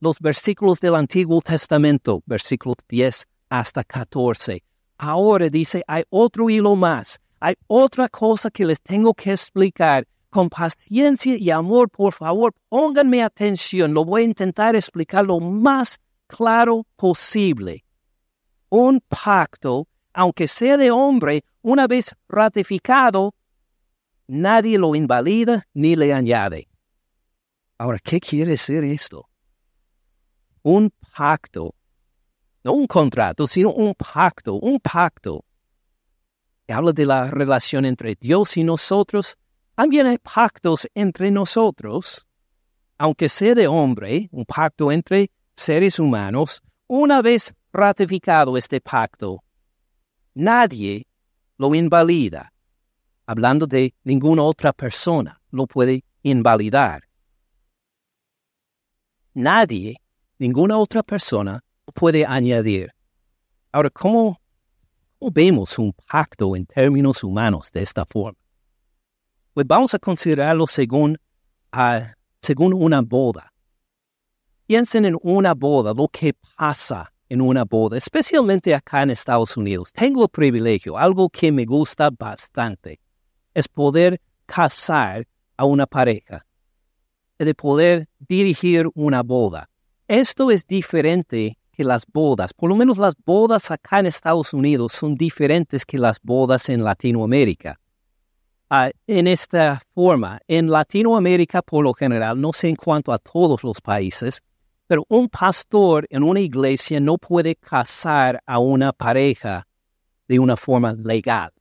los 0.00 0.18
versículos 0.20 0.80
del 0.80 0.94
Antiguo 0.94 1.40
Testamento, 1.40 2.22
versículos 2.26 2.76
10 2.88 3.26
hasta 3.48 3.84
14. 3.84 4.62
Ahora 4.98 5.48
dice, 5.48 5.82
hay 5.86 6.04
otro 6.10 6.48
hilo 6.48 6.76
más, 6.76 7.20
hay 7.40 7.54
otra 7.66 8.08
cosa 8.08 8.50
que 8.50 8.64
les 8.64 8.80
tengo 8.80 9.14
que 9.14 9.32
explicar. 9.32 10.06
Con 10.28 10.50
paciencia 10.50 11.36
y 11.38 11.50
amor, 11.50 11.88
por 11.88 12.12
favor, 12.12 12.52
pónganme 12.68 13.22
atención. 13.22 13.94
Lo 13.94 14.04
voy 14.04 14.22
a 14.22 14.24
intentar 14.24 14.76
explicar 14.76 15.24
lo 15.24 15.40
más 15.40 15.98
claro 16.26 16.84
posible. 16.96 17.84
Un 18.68 19.00
pacto, 19.00 19.86
aunque 20.12 20.46
sea 20.46 20.76
de 20.76 20.90
hombre, 20.90 21.42
una 21.62 21.86
vez 21.86 22.14
ratificado, 22.28 23.34
nadie 24.26 24.78
lo 24.78 24.94
invalida 24.94 25.66
ni 25.72 25.96
le 25.96 26.12
añade. 26.12 26.68
Ahora, 27.78 27.98
¿qué 27.98 28.20
quiere 28.20 28.52
decir 28.52 28.84
esto? 28.84 29.28
Un 30.62 30.90
pacto, 31.16 31.74
no 32.64 32.72
un 32.72 32.86
contrato, 32.86 33.46
sino 33.46 33.72
un 33.72 33.94
pacto, 33.94 34.54
un 34.54 34.80
pacto. 34.80 35.44
Habla 36.68 36.92
de 36.92 37.06
la 37.06 37.30
relación 37.30 37.84
entre 37.84 38.16
Dios 38.16 38.56
y 38.56 38.64
nosotros. 38.64 39.36
También 39.74 40.06
hay 40.06 40.18
pactos 40.18 40.88
entre 40.94 41.30
nosotros, 41.30 42.26
aunque 42.98 43.28
sea 43.28 43.54
de 43.54 43.68
hombre, 43.68 44.28
un 44.32 44.44
pacto 44.44 44.90
entre 44.90 45.30
seres 45.54 45.98
humanos. 45.98 46.62
Una 46.88 47.22
vez 47.22 47.54
ratificado 47.72 48.56
este 48.56 48.80
pacto, 48.80 49.44
nadie 50.34 51.06
lo 51.58 51.74
invalida 51.74 52.52
hablando 53.26 53.66
de 53.66 53.92
ninguna 54.04 54.42
otra 54.42 54.72
persona, 54.72 55.40
lo 55.50 55.66
puede 55.66 56.04
invalidar. 56.22 57.05
Nadie, 59.36 60.00
ninguna 60.38 60.78
otra 60.78 61.02
persona, 61.02 61.62
puede 61.92 62.24
añadir. 62.24 62.90
Ahora, 63.70 63.90
¿cómo, 63.90 64.40
¿Cómo 65.18 65.30
vemos 65.30 65.78
un 65.78 65.92
pacto 66.10 66.56
en 66.56 66.64
términos 66.64 67.22
humanos 67.22 67.70
de 67.70 67.82
esta 67.82 68.06
forma? 68.06 68.38
Pues 69.52 69.66
vamos 69.66 69.92
a 69.92 69.98
considerarlo 69.98 70.66
según, 70.66 71.18
según 72.40 72.72
una 72.72 73.02
boda. 73.02 73.52
Piensen 74.66 75.04
en 75.04 75.18
una 75.20 75.52
boda, 75.52 75.92
lo 75.92 76.08
que 76.08 76.32
pasa 76.56 77.12
en 77.28 77.42
una 77.42 77.66
boda, 77.66 77.98
especialmente 77.98 78.74
acá 78.74 79.02
en 79.02 79.10
Estados 79.10 79.54
Unidos. 79.58 79.92
Tengo 79.92 80.22
el 80.22 80.30
privilegio, 80.30 80.96
algo 80.96 81.28
que 81.28 81.52
me 81.52 81.66
gusta 81.66 82.08
bastante, 82.08 83.00
es 83.52 83.68
poder 83.68 84.18
casar 84.46 85.28
a 85.58 85.66
una 85.66 85.86
pareja, 85.86 86.45
de 87.44 87.54
poder 87.54 88.08
dirigir 88.18 88.88
una 88.94 89.22
boda. 89.22 89.68
Esto 90.08 90.50
es 90.50 90.66
diferente 90.66 91.58
que 91.72 91.84
las 91.84 92.06
bodas, 92.06 92.54
por 92.54 92.70
lo 92.70 92.76
menos 92.76 92.96
las 92.96 93.14
bodas 93.24 93.70
acá 93.70 93.98
en 93.98 94.06
Estados 94.06 94.54
Unidos 94.54 94.92
son 94.92 95.14
diferentes 95.14 95.84
que 95.84 95.98
las 95.98 96.18
bodas 96.22 96.68
en 96.70 96.82
Latinoamérica. 96.82 97.78
Ah, 98.70 98.90
en 99.06 99.26
esta 99.26 99.82
forma, 99.94 100.40
en 100.48 100.70
Latinoamérica 100.70 101.62
por 101.62 101.84
lo 101.84 101.92
general, 101.92 102.40
no 102.40 102.52
sé 102.52 102.68
en 102.68 102.76
cuanto 102.76 103.12
a 103.12 103.18
todos 103.18 103.62
los 103.62 103.80
países, 103.80 104.42
pero 104.86 105.04
un 105.08 105.28
pastor 105.28 106.06
en 106.10 106.22
una 106.22 106.40
iglesia 106.40 106.98
no 106.98 107.18
puede 107.18 107.56
casar 107.56 108.42
a 108.46 108.58
una 108.58 108.92
pareja 108.92 109.66
de 110.28 110.38
una 110.38 110.56
forma 110.56 110.94
legal. 110.94 111.52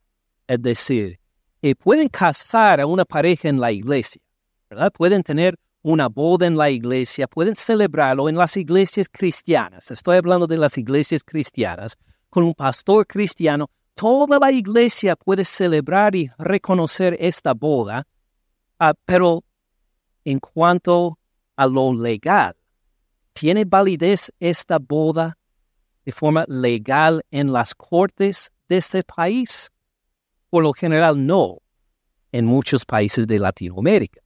Es 0.47 0.61
decir, 0.61 1.19
eh, 1.61 1.75
pueden 1.75 2.07
casar 2.09 2.79
a 2.79 2.85
una 2.85 3.05
pareja 3.05 3.49
en 3.49 3.59
la 3.59 3.71
iglesia, 3.71 4.21
¿verdad? 4.69 4.91
Pueden 4.91 5.23
tener 5.23 5.57
una 5.85 6.09
boda 6.09 6.47
en 6.47 6.57
la 6.57 6.71
iglesia, 6.71 7.27
pueden 7.27 7.55
celebrarlo 7.55 8.27
en 8.27 8.35
las 8.35 8.57
iglesias 8.57 9.07
cristianas. 9.07 9.91
Estoy 9.91 10.17
hablando 10.17 10.47
de 10.47 10.57
las 10.57 10.77
iglesias 10.79 11.23
cristianas, 11.23 11.95
con 12.29 12.43
un 12.43 12.55
pastor 12.55 13.05
cristiano. 13.05 13.69
Toda 13.93 14.39
la 14.39 14.51
iglesia 14.51 15.15
puede 15.15 15.45
celebrar 15.45 16.15
y 16.15 16.31
reconocer 16.39 17.15
esta 17.19 17.53
boda, 17.53 18.07
ah, 18.79 18.95
pero 19.05 19.43
en 20.23 20.39
cuanto 20.39 21.19
a 21.55 21.67
lo 21.67 21.93
legal, 21.93 22.55
¿Tiene 23.35 23.65
validez 23.65 24.31
esta 24.39 24.79
boda 24.79 25.37
de 26.05 26.13
forma 26.13 26.45
legal 26.47 27.21
en 27.31 27.51
las 27.51 27.75
cortes 27.75 28.49
de 28.69 28.77
este 28.77 29.03
país? 29.03 29.73
Por 30.49 30.63
lo 30.63 30.71
general 30.71 31.25
no, 31.25 31.57
en 32.31 32.45
muchos 32.45 32.85
países 32.85 33.27
de 33.27 33.37
Latinoamérica. 33.37 34.21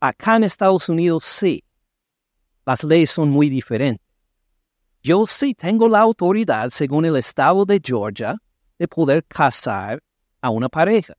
Acá 0.00 0.36
en 0.36 0.44
Estados 0.44 0.88
Unidos 0.88 1.24
sí. 1.24 1.64
Las 2.64 2.84
leyes 2.84 3.10
son 3.10 3.30
muy 3.30 3.48
diferentes. 3.48 4.04
Yo 5.02 5.24
sí 5.26 5.54
tengo 5.54 5.88
la 5.88 6.00
autoridad, 6.00 6.70
según 6.70 7.04
el 7.04 7.16
estado 7.16 7.64
de 7.64 7.80
Georgia, 7.82 8.36
de 8.78 8.88
poder 8.88 9.24
casar 9.24 10.02
a 10.40 10.50
una 10.50 10.68
pareja. 10.68 11.14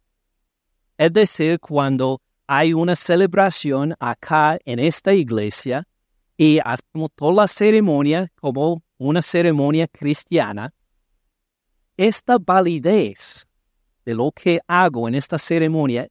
Es 0.98 1.14
decir, 1.14 1.60
cuando 1.60 2.22
hay 2.48 2.74
una 2.74 2.96
celebración 2.96 3.96
acá 4.00 4.58
en 4.66 4.80
esta 4.80 5.14
iglesia, 5.14 5.88
y 6.38 6.60
hacemos 6.60 7.10
toda 7.16 7.34
la 7.34 7.48
ceremonia 7.48 8.32
como 8.40 8.84
una 8.98 9.22
ceremonia 9.22 9.88
cristiana, 9.88 10.74
esta 11.98 12.38
validez 12.38 13.48
de 14.06 14.14
lo 14.14 14.32
que 14.32 14.60
hago 14.68 15.08
en 15.08 15.16
esta 15.16 15.40
ceremonia 15.40 16.08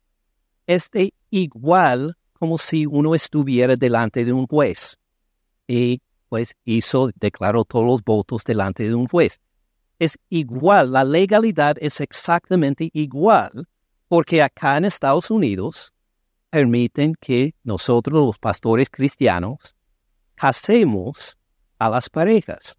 es 0.67 0.91
de 0.91 1.15
igual 1.31 2.17
como 2.37 2.59
si 2.59 2.87
uno 2.87 3.15
estuviera 3.15 3.77
delante 3.77 4.25
de 4.25 4.33
un 4.33 4.47
juez 4.47 4.99
y 5.67 6.01
pues 6.29 6.55
hizo, 6.65 7.11
declaró 7.17 7.65
todos 7.65 7.87
los 7.87 8.05
votos 8.05 8.45
delante 8.45 8.85
de 8.85 8.95
un 8.95 9.07
juez. 9.07 9.41
Es 9.99 10.19
igual, 10.29 10.93
la 10.93 11.05
legalidad 11.05 11.77
es 11.81 12.01
exactamente 12.01 12.91
igual 12.93 13.67
porque 14.09 14.43
acá 14.43 14.77
en 14.77 14.85
Estados 14.85 15.31
Unidos 15.31 15.93
permiten 16.51 17.15
que 17.21 17.55
nosotros 17.65 18.25
los 18.27 18.39
pastores 18.39 18.89
cristianos 18.91 19.75
casemos 20.35 21.37
a 21.79 21.89
las 21.89 22.09
parejas. 22.09 22.79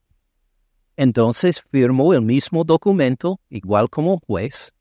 Entonces 0.95 1.63
firmo 1.71 2.13
el 2.13 2.21
mismo 2.21 2.63
documento, 2.63 3.39
igual 3.49 3.89
como 3.89 4.19
juez, 4.19 4.73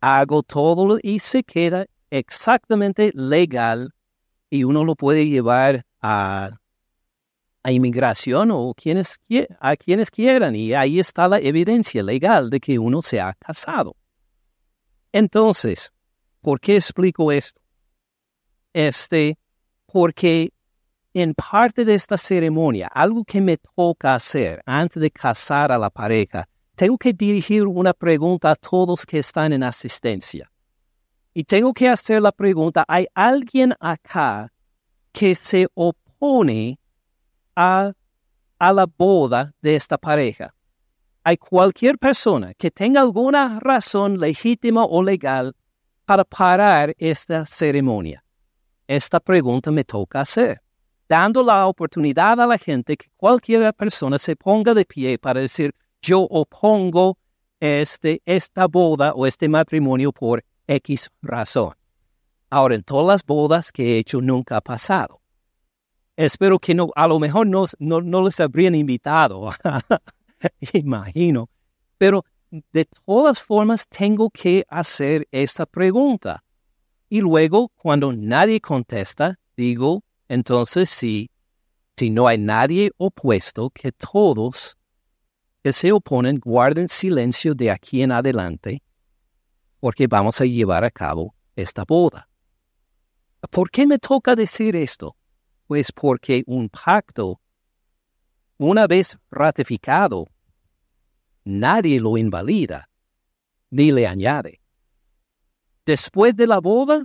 hago 0.00 0.42
todo 0.42 0.98
y 1.02 1.18
se 1.18 1.42
queda 1.42 1.86
exactamente 2.10 3.10
legal 3.14 3.93
y 4.54 4.62
uno 4.62 4.84
lo 4.84 4.94
puede 4.94 5.26
llevar 5.26 5.84
a, 6.00 6.60
a 7.64 7.72
inmigración 7.72 8.52
o 8.52 8.72
quienes, 8.72 9.16
a 9.58 9.74
quienes 9.74 10.12
quieran 10.12 10.54
y 10.54 10.74
ahí 10.74 11.00
está 11.00 11.26
la 11.26 11.40
evidencia 11.40 12.04
legal 12.04 12.50
de 12.50 12.60
que 12.60 12.78
uno 12.78 13.02
se 13.02 13.20
ha 13.20 13.34
casado. 13.34 13.96
Entonces, 15.10 15.92
¿por 16.40 16.60
qué 16.60 16.76
explico 16.76 17.32
esto? 17.32 17.60
Este, 18.72 19.38
porque 19.86 20.52
en 21.14 21.34
parte 21.34 21.84
de 21.84 21.96
esta 21.96 22.16
ceremonia, 22.16 22.86
algo 22.86 23.24
que 23.24 23.40
me 23.40 23.56
toca 23.56 24.14
hacer 24.14 24.62
antes 24.66 25.02
de 25.02 25.10
casar 25.10 25.72
a 25.72 25.78
la 25.78 25.90
pareja, 25.90 26.48
tengo 26.76 26.96
que 26.96 27.12
dirigir 27.12 27.66
una 27.66 27.92
pregunta 27.92 28.52
a 28.52 28.54
todos 28.54 29.04
que 29.04 29.18
están 29.18 29.52
en 29.52 29.64
asistencia. 29.64 30.48
Y 31.34 31.44
tengo 31.44 31.74
que 31.74 31.88
hacer 31.88 32.22
la 32.22 32.32
pregunta, 32.32 32.84
¿hay 32.88 33.06
alguien 33.14 33.74
acá 33.80 34.52
que 35.12 35.34
se 35.34 35.66
opone 35.74 36.78
a, 37.56 37.92
a 38.58 38.72
la 38.72 38.86
boda 38.86 39.52
de 39.60 39.76
esta 39.76 39.98
pareja? 39.98 40.54
¿Hay 41.24 41.36
cualquier 41.36 41.98
persona 41.98 42.54
que 42.54 42.70
tenga 42.70 43.00
alguna 43.00 43.58
razón 43.60 44.18
legítima 44.18 44.84
o 44.84 45.02
legal 45.02 45.54
para 46.06 46.24
parar 46.24 46.94
esta 46.98 47.44
ceremonia? 47.44 48.24
Esta 48.86 49.18
pregunta 49.20 49.70
me 49.70 49.84
toca 49.84 50.20
hacer 50.20 50.64
dando 51.08 51.42
la 51.42 51.66
oportunidad 51.66 52.40
a 52.40 52.46
la 52.46 52.58
gente 52.58 52.96
que 52.96 53.08
cualquier 53.16 53.72
persona 53.74 54.18
se 54.18 54.36
ponga 54.36 54.74
de 54.74 54.84
pie 54.84 55.18
para 55.18 55.40
decir, 55.40 55.74
yo 56.00 56.20
opongo 56.20 57.18
este, 57.60 58.22
esta 58.24 58.66
boda 58.66 59.12
o 59.14 59.26
este 59.26 59.48
matrimonio 59.48 60.12
por 60.12 60.44
X 60.66 61.10
razón. 61.22 61.74
Ahora, 62.50 62.74
en 62.74 62.82
todas 62.82 63.06
las 63.06 63.24
bodas 63.24 63.72
que 63.72 63.94
he 63.94 63.98
hecho 63.98 64.20
nunca 64.20 64.58
ha 64.58 64.60
pasado. 64.60 65.20
Espero 66.16 66.58
que 66.58 66.74
no, 66.74 66.90
a 66.94 67.08
lo 67.08 67.18
mejor 67.18 67.46
no, 67.46 67.66
no, 67.78 68.24
les 68.24 68.38
habrían 68.38 68.76
invitado, 68.76 69.50
imagino, 70.72 71.50
pero 71.98 72.24
de 72.72 72.84
todas 72.84 73.42
formas 73.42 73.88
tengo 73.88 74.30
que 74.30 74.64
hacer 74.68 75.26
esta 75.32 75.66
pregunta. 75.66 76.44
Y 77.08 77.20
luego, 77.20 77.72
cuando 77.74 78.12
nadie 78.12 78.60
contesta, 78.60 79.40
digo, 79.56 80.04
entonces 80.28 80.88
sí, 80.88 81.30
si 81.96 82.10
no 82.10 82.28
hay 82.28 82.38
nadie 82.38 82.92
opuesto, 82.96 83.70
que 83.70 83.90
todos 83.90 84.76
que 85.64 85.72
se 85.72 85.90
oponen 85.90 86.38
guarden 86.38 86.88
silencio 86.88 87.54
de 87.54 87.72
aquí 87.72 88.02
en 88.02 88.12
adelante, 88.12 88.83
porque 89.84 90.06
vamos 90.06 90.40
a 90.40 90.46
llevar 90.46 90.82
a 90.82 90.90
cabo 90.90 91.34
esta 91.54 91.84
boda. 91.84 92.26
¿Por 93.50 93.70
qué 93.70 93.86
me 93.86 93.98
toca 93.98 94.34
decir 94.34 94.74
esto? 94.76 95.14
Pues 95.66 95.92
porque 95.92 96.42
un 96.46 96.70
pacto, 96.70 97.38
una 98.56 98.86
vez 98.86 99.18
ratificado, 99.30 100.26
nadie 101.44 102.00
lo 102.00 102.16
invalida 102.16 102.88
ni 103.68 103.92
le 103.92 104.06
añade. 104.06 104.62
Después 105.84 106.34
de 106.34 106.46
la 106.46 106.60
boda, 106.60 107.04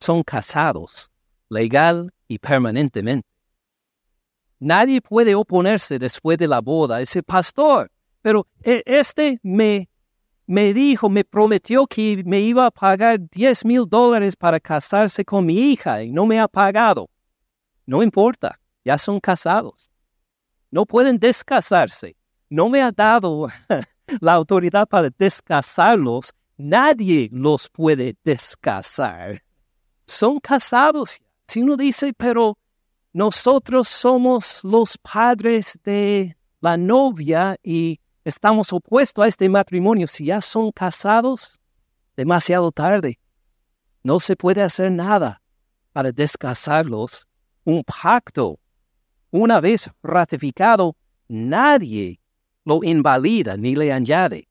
son 0.00 0.24
casados 0.24 1.12
legal 1.48 2.12
y 2.26 2.40
permanentemente. 2.40 3.28
Nadie 4.58 5.00
puede 5.00 5.36
oponerse 5.36 6.00
después 6.00 6.36
de 6.36 6.48
la 6.48 6.60
boda. 6.60 7.00
Ese 7.00 7.22
pastor, 7.22 7.92
pero 8.22 8.48
e, 8.64 8.82
este 8.86 9.38
me, 9.44 9.88
me 10.46 10.74
dijo, 10.74 11.08
me 11.08 11.24
prometió 11.24 11.86
que 11.86 12.22
me 12.24 12.40
iba 12.40 12.66
a 12.66 12.70
pagar 12.70 13.18
10 13.30 13.64
mil 13.64 13.86
dólares 13.88 14.36
para 14.36 14.60
casarse 14.60 15.24
con 15.24 15.46
mi 15.46 15.54
hija 15.72 16.02
y 16.02 16.10
no 16.10 16.26
me 16.26 16.38
ha 16.38 16.48
pagado. 16.48 17.08
No 17.86 18.02
importa, 18.02 18.60
ya 18.84 18.98
son 18.98 19.20
casados. 19.20 19.90
No 20.70 20.84
pueden 20.84 21.18
descasarse. 21.18 22.16
No 22.50 22.68
me 22.68 22.82
ha 22.82 22.92
dado 22.92 23.48
la 24.20 24.32
autoridad 24.34 24.86
para 24.86 25.10
descasarlos. 25.10 26.32
Nadie 26.56 27.28
los 27.32 27.68
puede 27.68 28.16
descasar. 28.22 29.42
Son 30.06 30.38
casados 30.38 31.20
si 31.46 31.62
uno 31.62 31.76
dice, 31.76 32.12
pero 32.12 32.58
nosotros 33.12 33.88
somos 33.88 34.60
los 34.64 34.98
padres 34.98 35.78
de 35.84 36.36
la 36.60 36.76
novia 36.76 37.56
y 37.62 38.00
estamos 38.24 38.72
opuestos 38.72 39.24
a 39.24 39.28
este 39.28 39.48
matrimonio, 39.48 40.06
si 40.06 40.26
ya 40.26 40.40
son 40.40 40.72
casados, 40.72 41.60
demasiado 42.16 42.72
tarde. 42.72 43.18
No 44.02 44.18
se 44.18 44.34
puede 44.36 44.62
hacer 44.62 44.90
nada 44.90 45.42
para 45.92 46.10
descasarlos. 46.10 47.26
Un 47.64 47.82
pacto, 47.84 48.58
una 49.30 49.60
vez 49.60 49.90
ratificado, 50.02 50.96
nadie 51.28 52.20
lo 52.64 52.82
invalida 52.82 53.56
ni 53.56 53.74
le 53.74 53.92
añade. 53.92 54.48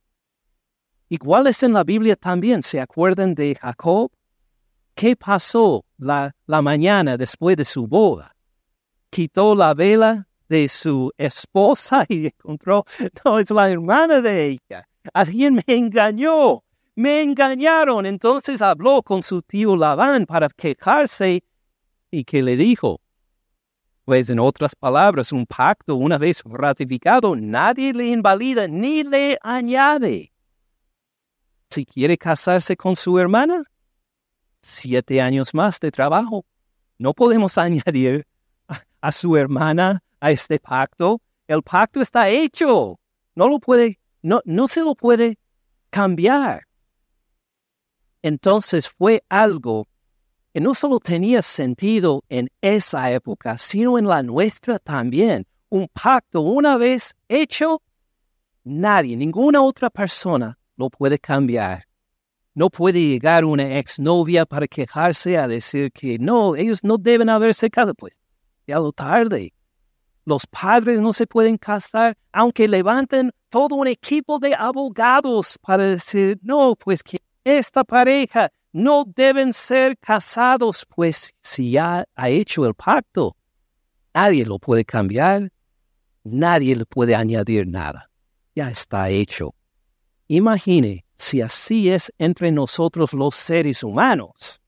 Iguales 1.09 1.61
en 1.61 1.73
la 1.73 1.83
Biblia 1.83 2.15
también, 2.15 2.63
¿se 2.63 2.79
acuerdan 2.79 3.35
de 3.35 3.55
Jacob? 3.55 4.11
¿Qué 4.95 5.15
pasó 5.15 5.85
la, 5.97 6.35
la 6.47 6.61
mañana 6.61 7.17
después 7.17 7.55
de 7.57 7.65
su 7.65 7.87
boda? 7.87 8.35
Quitó 9.09 9.55
la 9.55 9.73
vela 9.73 10.27
de 10.53 10.69
su 10.69 11.11
esposa 11.17 12.05
y 12.07 12.27
encontró, 12.27 12.85
no, 13.25 13.39
es 13.39 13.49
la 13.49 13.71
hermana 13.71 14.21
de 14.21 14.49
ella. 14.49 14.87
Alguien 15.11 15.55
me 15.55 15.63
engañó, 15.65 16.63
me 16.95 17.23
engañaron. 17.23 18.05
Entonces 18.05 18.61
habló 18.61 19.01
con 19.01 19.23
su 19.23 19.41
tío 19.41 19.75
Labán 19.75 20.27
para 20.27 20.49
quejarse 20.49 21.43
y 22.11 22.23
que 22.23 22.43
le 22.43 22.55
dijo, 22.55 23.01
pues 24.05 24.29
en 24.29 24.39
otras 24.39 24.75
palabras, 24.75 25.31
un 25.31 25.47
pacto 25.47 25.95
una 25.95 26.19
vez 26.19 26.43
ratificado, 26.45 27.35
nadie 27.35 27.91
le 27.91 28.05
invalida 28.05 28.67
ni 28.67 29.03
le 29.03 29.39
añade. 29.41 30.31
Si 31.71 31.83
quiere 31.83 32.15
casarse 32.15 32.77
con 32.77 32.95
su 32.95 33.17
hermana, 33.17 33.63
siete 34.61 35.19
años 35.19 35.55
más 35.55 35.79
de 35.79 35.89
trabajo. 35.89 36.45
No 36.99 37.15
podemos 37.15 37.57
añadir 37.57 38.27
a, 39.01 39.11
su 39.11 39.35
hermana 39.35 40.03
a 40.23 40.31
este 40.31 40.57
pacto. 40.57 41.21
El 41.47 41.61
pacto 41.63 41.99
está 41.99 42.29
hecho. 42.29 42.97
No 43.35 43.49
lo 43.49 43.59
puede, 43.59 43.99
no, 44.21 44.41
no 44.45 44.67
se 44.67 44.79
lo 44.79 44.95
puede 44.95 45.37
cambiar. 45.89 46.63
Entonces 48.21 48.87
fue 48.87 49.21
algo 49.27 49.85
que 50.53 50.61
no 50.61 50.73
solo 50.75 50.99
tenía 50.99 51.41
sentido 51.41 52.23
en 52.29 52.49
esa 52.61 53.11
época, 53.11 53.57
sino 53.57 53.99
en 53.99 54.07
la 54.07 54.23
nuestra 54.23 54.79
también. 54.79 55.45
Un 55.67 55.89
pacto 55.89 56.39
una 56.39 56.77
vez 56.77 57.15
hecho, 57.27 57.81
nadie, 58.63 59.17
ninguna 59.17 59.61
otra 59.61 59.89
persona 59.89 60.57
lo 60.77 60.89
puede 60.89 61.19
cambiar. 61.19 61.85
No 62.53 62.69
puede 62.69 63.01
llegar 63.01 63.43
una 63.43 63.77
exnovia 63.77 64.45
para 64.45 64.67
quejarse 64.67 65.37
a 65.37 65.49
decir 65.49 65.91
que 65.91 66.17
no, 66.17 66.55
ellos 66.55 66.81
no 66.81 66.97
deben 66.97 67.27
haberse 67.27 67.69
casado. 67.69 67.93
Pues 67.95 68.17
ya 68.65 68.79
lo 68.79 68.93
tarde. 68.93 69.51
Los 70.25 70.47
padres 70.47 71.01
no 71.01 71.11
se 71.11 71.27
pueden 71.27 71.57
casar, 71.57 72.17
aunque 72.31 72.67
levanten 72.67 73.31
todo 73.49 73.75
un 73.75 73.87
equipo 73.87 74.39
de 74.39 74.55
abogados 74.55 75.57
para 75.61 75.87
decir, 75.87 76.39
no, 76.41 76.75
pues 76.75 77.03
que 77.03 77.21
esta 77.43 77.83
pareja 77.83 78.49
no 78.71 79.03
deben 79.05 79.53
ser 79.53 79.97
casados, 79.97 80.85
pues 80.95 81.33
si 81.41 81.71
ya 81.71 82.05
ha 82.15 82.29
hecho 82.29 82.65
el 82.65 82.73
pacto, 82.73 83.35
nadie 84.13 84.45
lo 84.45 84.59
puede 84.59 84.85
cambiar, 84.85 85.51
nadie 86.23 86.75
le 86.75 86.85
puede 86.85 87.15
añadir 87.15 87.67
nada. 87.67 88.09
Ya 88.55 88.69
está 88.69 89.09
hecho. 89.09 89.53
Imagine 90.27 91.05
si 91.15 91.41
así 91.41 91.89
es 91.89 92.11
entre 92.17 92.51
nosotros 92.51 93.13
los 93.13 93.35
seres 93.35 93.83
humanos. 93.83 94.61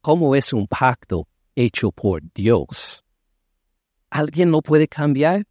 ¿Cómo 0.00 0.34
es 0.34 0.52
un 0.52 0.66
pacto 0.66 1.26
hecho 1.54 1.90
por 1.90 2.22
Dios? 2.34 3.04
¿Alguien 4.10 4.50
lo 4.50 4.62
puede 4.62 4.88
cambiar? 4.88 5.44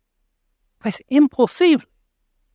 Pues 0.80 1.04
imposible. 1.08 1.88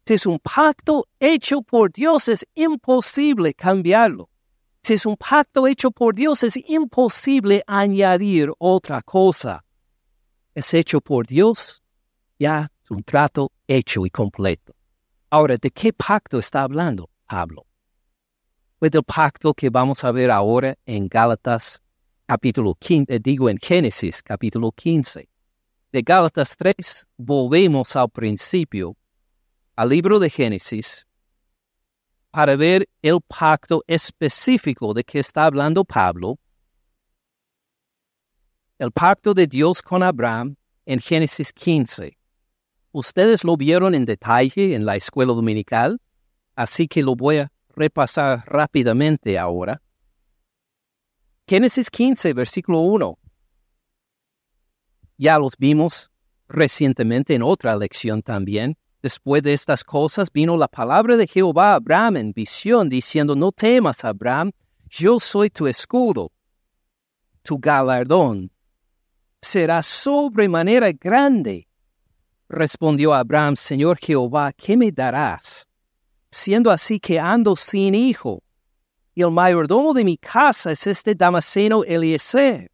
Si 0.05 0.15
es 0.15 0.27
un 0.27 0.39
pacto 0.39 1.07
hecho 1.21 1.63
por 1.63 1.93
Dios, 1.93 2.29
es 2.29 2.45
imposible 2.55 3.55
cambiarlo. 3.55 4.29
Si 4.83 4.95
es 4.95 5.07
un 5.07 5.17
pacto 5.17 5.69
hecho 5.69 5.93
por 5.93 6.15
Dios, 6.15 6.43
es 6.43 6.57
imposible 6.67 7.63
añadir 7.69 8.51
otra 8.59 9.01
cosa. 9.03 9.65
Es 10.55 10.75
hecho 10.75 11.01
por 11.01 11.27
Dios, 11.27 11.83
ya 12.37 12.71
es 12.83 12.91
un 12.91 13.05
trato 13.05 13.53
hecho 13.69 14.05
y 14.05 14.11
completo. 14.11 14.75
Ahora, 15.31 15.57
¿de 15.57 15.71
qué 15.71 15.93
pacto 15.93 16.41
está 16.41 16.63
hablando 16.65 17.09
Pablo? 17.27 17.65
Pues 18.81 18.91
del 18.91 19.05
pacto 19.05 19.55
que 19.55 19.71
vamos 19.71 20.03
a 20.03 20.11
ver 20.11 20.33
ahora 20.33 20.77
en 20.85 21.07
Gálatas 21.07 21.81
capítulo 22.27 22.75
15, 22.75 23.21
digo 23.21 23.49
en 23.49 23.59
Génesis 23.59 24.21
capítulo 24.21 24.73
15. 24.73 25.32
De 25.93 26.01
Gálatas 26.01 26.57
3 26.57 27.07
volvemos 27.19 27.97
al 27.97 28.09
principio, 28.09 28.97
al 29.77 29.91
libro 29.91 30.19
de 30.19 30.31
Génesis, 30.31 31.07
para 32.31 32.57
ver 32.57 32.89
el 33.03 33.21
pacto 33.21 33.85
específico 33.87 34.95
de 34.95 35.05
que 35.05 35.19
está 35.19 35.45
hablando 35.45 35.85
Pablo, 35.85 36.39
el 38.79 38.91
pacto 38.91 39.35
de 39.35 39.47
Dios 39.47 39.83
con 39.83 40.03
Abraham 40.03 40.57
en 40.87 40.99
Génesis 40.99 41.53
15. 41.53 42.17
Ustedes 42.93 43.45
lo 43.45 43.59
vieron 43.59 43.95
en 43.95 44.07
detalle 44.07 44.75
en 44.75 44.87
la 44.87 44.97
escuela 44.97 45.35
dominical, 45.35 46.01
así 46.57 46.89
que 46.89 47.03
lo 47.03 47.15
voy 47.17 47.37
a 47.37 47.53
repasar 47.69 48.45
rápidamente 48.47 49.39
ahora. 49.39 49.83
Génesis 51.47 51.91
15, 51.91 52.33
versículo 52.33 52.81
1. 52.81 53.19
Ya 55.23 55.39
los 55.39 55.57
vimos 55.57 56.11
recientemente 56.49 57.33
en 57.37 57.45
otra 57.45 57.77
lección 57.77 58.23
también. 58.23 58.77
Después 59.01 59.41
de 59.45 59.53
estas 59.53 59.85
cosas 59.85 60.33
vino 60.33 60.57
la 60.57 60.67
palabra 60.67 61.17
de 61.17 61.29
Jehová 61.29 61.71
a 61.71 61.75
Abraham 61.77 62.17
en 62.17 62.33
visión, 62.33 62.89
diciendo, 62.89 63.37
no 63.37 63.53
temas, 63.53 64.05
Abraham, 64.05 64.51
yo 64.91 65.21
soy 65.21 65.49
tu 65.49 65.69
escudo, 65.69 66.33
tu 67.45 67.57
galardón 67.57 68.51
será 69.41 69.85
sobremanera 69.85 70.91
grande. 70.91 71.69
Respondió 72.49 73.15
Abraham, 73.15 73.55
Señor 73.55 73.99
Jehová, 73.99 74.53
¿qué 74.53 74.77
me 74.77 74.91
darás? 74.91 75.69
Siendo 76.33 76.69
así 76.69 76.99
que 76.99 77.21
ando 77.21 77.55
sin 77.55 77.95
hijo, 77.95 78.43
y 79.15 79.23
el 79.23 79.31
mayordomo 79.31 79.95
de 79.95 80.03
mi 80.03 80.17
casa 80.17 80.73
es 80.73 80.85
este 80.85 81.15
Damaseno 81.15 81.85
Eliezer. 81.85 82.73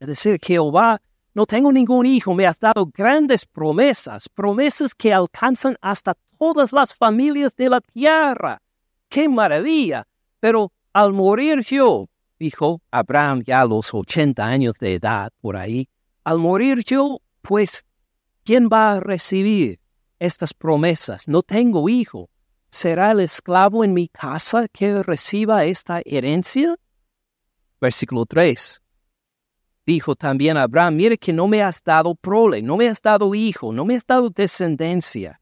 Es 0.00 0.08
decir, 0.08 0.36
Jehová 0.42 1.00
no 1.32 1.46
tengo 1.46 1.72
ningún 1.72 2.06
hijo, 2.06 2.34
me 2.34 2.46
has 2.46 2.58
dado 2.58 2.86
grandes 2.86 3.46
promesas, 3.46 4.28
promesas 4.28 4.94
que 4.94 5.12
alcanzan 5.12 5.76
hasta 5.80 6.14
todas 6.38 6.72
las 6.72 6.94
familias 6.94 7.54
de 7.54 7.68
la 7.68 7.80
tierra. 7.80 8.60
¡Qué 9.08 9.28
maravilla! 9.28 10.06
Pero 10.40 10.72
al 10.92 11.12
morir 11.12 11.60
yo, 11.60 12.08
dijo 12.38 12.80
Abraham 12.90 13.42
ya 13.46 13.60
a 13.60 13.66
los 13.66 13.94
ochenta 13.94 14.46
años 14.46 14.78
de 14.80 14.94
edad 14.94 15.30
por 15.40 15.56
ahí, 15.56 15.88
al 16.24 16.38
morir 16.38 16.82
yo, 16.84 17.20
pues, 17.42 17.84
¿quién 18.44 18.68
va 18.68 18.92
a 18.92 19.00
recibir 19.00 19.78
estas 20.18 20.52
promesas? 20.52 21.28
No 21.28 21.42
tengo 21.42 21.88
hijo. 21.88 22.28
¿Será 22.70 23.10
el 23.12 23.20
esclavo 23.20 23.84
en 23.84 23.94
mi 23.94 24.08
casa 24.08 24.68
que 24.68 25.02
reciba 25.02 25.64
esta 25.64 26.02
herencia? 26.04 26.76
Versículo 27.80 28.26
3 28.26 28.80
dijo 29.90 30.14
también 30.14 30.56
Abraham, 30.56 30.94
mire 30.94 31.18
que 31.18 31.32
no 31.32 31.48
me 31.48 31.64
has 31.64 31.82
dado 31.82 32.14
prole, 32.14 32.62
no 32.62 32.76
me 32.76 32.88
has 32.88 33.02
dado 33.02 33.34
hijo, 33.34 33.72
no 33.72 33.84
me 33.84 33.96
has 33.96 34.06
dado 34.06 34.30
descendencia. 34.30 35.40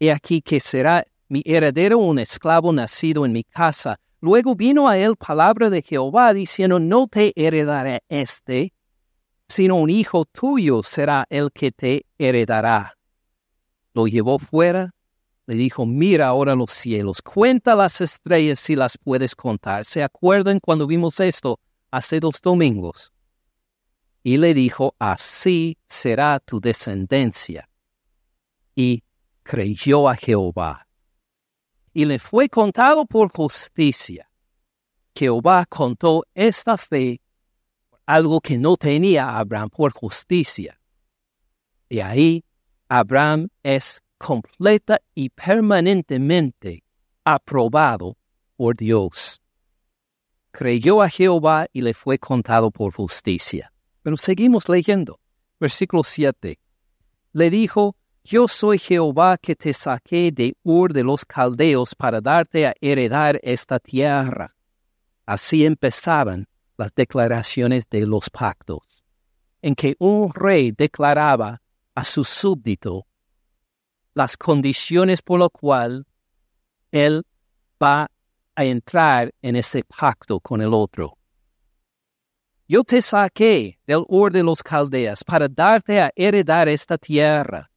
He 0.00 0.10
aquí 0.10 0.42
que 0.42 0.58
será 0.58 1.04
mi 1.28 1.40
heredero 1.44 1.98
un 1.98 2.18
esclavo 2.18 2.72
nacido 2.72 3.24
en 3.24 3.32
mi 3.32 3.44
casa. 3.44 3.96
Luego 4.20 4.56
vino 4.56 4.88
a 4.88 4.98
él 4.98 5.14
palabra 5.16 5.70
de 5.70 5.82
Jehová 5.82 6.34
diciendo, 6.34 6.80
no 6.80 7.06
te 7.06 7.32
heredaré 7.36 8.02
este, 8.08 8.72
sino 9.46 9.76
un 9.76 9.88
hijo 9.88 10.24
tuyo 10.24 10.82
será 10.82 11.24
el 11.30 11.52
que 11.52 11.70
te 11.70 12.06
heredará. 12.18 12.98
Lo 13.92 14.08
llevó 14.08 14.40
fuera, 14.40 14.90
le 15.46 15.54
dijo, 15.54 15.86
mira 15.86 16.26
ahora 16.26 16.56
los 16.56 16.72
cielos, 16.72 17.22
cuenta 17.22 17.76
las 17.76 18.00
estrellas 18.00 18.58
si 18.58 18.74
las 18.74 18.98
puedes 18.98 19.36
contar. 19.36 19.84
¿Se 19.84 20.02
acuerdan 20.02 20.58
cuando 20.58 20.88
vimos 20.88 21.20
esto 21.20 21.60
hace 21.92 22.18
dos 22.18 22.40
domingos? 22.42 23.13
Y 24.26 24.38
le 24.38 24.54
dijo, 24.54 24.96
así 24.98 25.76
será 25.86 26.40
tu 26.40 26.58
descendencia. 26.58 27.68
Y 28.74 29.04
creyó 29.42 30.08
a 30.08 30.16
Jehová. 30.16 30.88
Y 31.92 32.06
le 32.06 32.18
fue 32.18 32.48
contado 32.48 33.04
por 33.04 33.30
justicia. 33.30 34.30
Jehová 35.14 35.66
contó 35.66 36.24
esta 36.34 36.78
fe, 36.78 37.20
algo 38.06 38.40
que 38.40 38.56
no 38.56 38.78
tenía 38.78 39.36
Abraham 39.36 39.68
por 39.68 39.92
justicia. 39.92 40.80
Y 41.90 42.00
ahí 42.00 42.44
Abraham 42.88 43.48
es 43.62 44.02
completa 44.16 45.02
y 45.14 45.28
permanentemente 45.28 46.82
aprobado 47.24 48.16
por 48.56 48.74
Dios. 48.74 49.42
Creyó 50.50 51.02
a 51.02 51.10
Jehová 51.10 51.66
y 51.74 51.82
le 51.82 51.92
fue 51.92 52.18
contado 52.18 52.70
por 52.70 52.94
justicia. 52.94 53.73
Pero 54.04 54.18
seguimos 54.18 54.68
leyendo. 54.68 55.18
Versículo 55.58 56.04
7. 56.04 56.60
Le 57.32 57.50
dijo, 57.50 57.96
Yo 58.22 58.46
soy 58.46 58.78
Jehová 58.78 59.38
que 59.38 59.56
te 59.56 59.72
saqué 59.72 60.30
de 60.30 60.54
Ur 60.62 60.92
de 60.92 61.02
los 61.02 61.24
Caldeos 61.24 61.94
para 61.94 62.20
darte 62.20 62.66
a 62.66 62.74
heredar 62.82 63.40
esta 63.42 63.78
tierra. 63.80 64.54
Así 65.24 65.64
empezaban 65.64 66.46
las 66.76 66.94
declaraciones 66.94 67.88
de 67.88 68.06
los 68.06 68.28
pactos, 68.28 69.04
en 69.62 69.74
que 69.74 69.96
un 69.98 70.34
rey 70.34 70.70
declaraba 70.70 71.62
a 71.94 72.04
su 72.04 72.24
súbdito 72.24 73.06
las 74.12 74.36
condiciones 74.36 75.22
por 75.22 75.38
lo 75.38 75.48
cual 75.48 76.06
él 76.92 77.24
va 77.82 78.10
a 78.54 78.64
entrar 78.64 79.32
en 79.40 79.56
ese 79.56 79.82
pacto 79.82 80.40
con 80.40 80.60
el 80.60 80.74
otro. 80.74 81.16
Yo 82.66 82.82
te 82.82 83.02
saqué 83.02 83.78
del 83.86 84.04
Ur 84.08 84.32
de 84.32 84.42
los 84.42 84.62
Caldeas 84.62 85.22
para 85.22 85.48
darte 85.48 86.00
a 86.00 86.10
heredar 86.16 86.66
esta 86.66 86.96
tierra. 86.96 87.70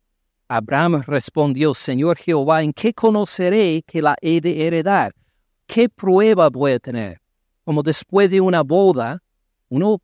Abraham 0.48 1.02
respondió, 1.06 1.74
Señor 1.74 2.18
Jehová, 2.18 2.64
¿en 2.64 2.72
qué 2.72 2.94
conoceré 2.94 3.84
que 3.86 4.02
la 4.02 4.16
he 4.22 4.40
de 4.40 4.66
heredar? 4.66 5.14
¿Qué 5.66 5.90
prueba 5.90 6.50
voy 6.50 6.72
a 6.72 6.80
tener? 6.80 7.20
Como 7.66 7.84
después 7.84 8.30
de 8.30 8.40
una 8.40 8.64
boda, 8.64 9.22
uno 9.68 10.02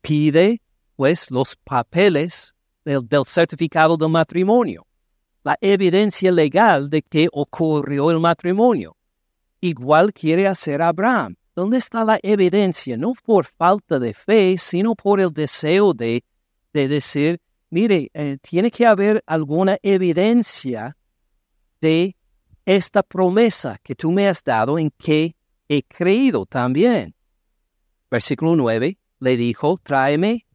pide 0.00 0.62
pues 0.94 1.28
los 1.32 1.56
papeles 1.56 2.54
del, 2.84 3.02
certificado 3.26 3.96
del 3.96 4.10
matrimonio, 4.10 4.86
la 5.42 5.58
evidencia 5.60 6.30
legal 6.30 6.88
de 6.88 7.02
que 7.02 7.28
ocurrió 7.32 8.12
el 8.12 8.20
matrimonio. 8.20 8.96
Igual 9.60 10.12
quiere 10.12 10.46
hacer 10.46 10.82
Abraham. 10.82 11.34
¿Dónde 11.58 11.78
está 11.78 12.04
la 12.04 12.20
evidencia? 12.22 12.96
No 12.96 13.14
por 13.14 13.44
falta 13.44 13.98
de 13.98 14.14
fe, 14.14 14.56
sino 14.58 14.94
por 14.94 15.20
el 15.20 15.32
deseo 15.32 15.92
de, 15.92 16.22
de 16.72 16.86
decir, 16.86 17.40
mire, 17.68 18.12
eh, 18.14 18.38
tiene 18.40 18.70
que 18.70 18.86
haber 18.86 19.24
alguna 19.26 19.76
evidencia 19.82 20.96
de 21.80 22.14
esta 22.64 23.02
promesa 23.02 23.76
que 23.82 23.96
tú 23.96 24.12
me 24.12 24.28
has 24.28 24.44
dado 24.44 24.78
en 24.78 24.92
que 24.96 25.34
he 25.68 25.82
creído 25.82 26.46
también. 26.46 27.16
Versículo 28.08 28.54
9 28.54 28.96
le 29.18 29.36
dijo, 29.36 29.78
tráeme 29.82 30.46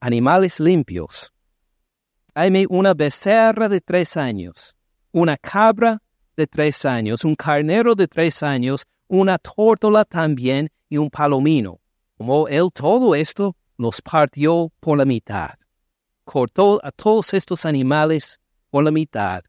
animales 0.00 0.58
limpios. 0.58 1.34
Tráeme 2.32 2.64
una 2.70 2.94
becerra 2.94 3.68
de 3.68 3.82
tres 3.82 4.16
años, 4.16 4.74
una 5.10 5.36
cabra 5.36 6.00
de 6.34 6.46
tres 6.46 6.86
años, 6.86 7.26
un 7.26 7.34
carnero 7.34 7.94
de 7.94 8.08
tres 8.08 8.42
años, 8.42 8.86
una 9.08 9.38
tórtola 9.38 10.04
también 10.04 10.70
y 10.88 10.98
un 10.98 11.10
palomino. 11.10 11.80
Como 12.16 12.48
él 12.48 12.70
todo 12.72 13.14
esto 13.14 13.56
los 13.76 14.00
partió 14.00 14.72
por 14.80 14.98
la 14.98 15.04
mitad. 15.04 15.54
Cortó 16.24 16.80
a 16.84 16.92
todos 16.92 17.34
estos 17.34 17.64
animales 17.64 18.40
por 18.70 18.84
la 18.84 18.90
mitad. 18.90 19.42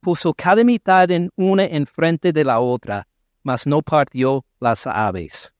Puso 0.00 0.34
cada 0.34 0.64
mitad 0.64 1.10
en 1.10 1.30
una 1.36 1.64
enfrente 1.64 2.32
de 2.32 2.44
la 2.44 2.60
otra, 2.60 3.06
mas 3.42 3.66
no 3.66 3.82
partió 3.82 4.44
las 4.58 4.86
aves. 4.86 5.54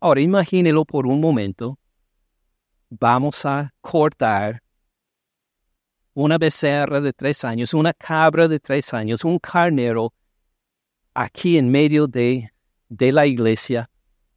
Ahora 0.00 0.20
imagínelo 0.20 0.84
por 0.84 1.06
un 1.06 1.20
momento. 1.20 1.78
Vamos 2.88 3.44
a 3.44 3.72
cortar 3.80 4.62
una 6.14 6.38
becerra 6.38 7.00
de 7.00 7.12
tres 7.12 7.44
años, 7.44 7.72
una 7.72 7.92
cabra 7.92 8.48
de 8.48 8.58
tres 8.58 8.92
años, 8.92 9.24
un 9.24 9.38
carnero 9.38 10.12
aquí 11.14 11.56
en 11.56 11.70
medio 11.70 12.06
de, 12.06 12.50
de 12.90 13.10
la 13.10 13.24
iglesia. 13.24 13.88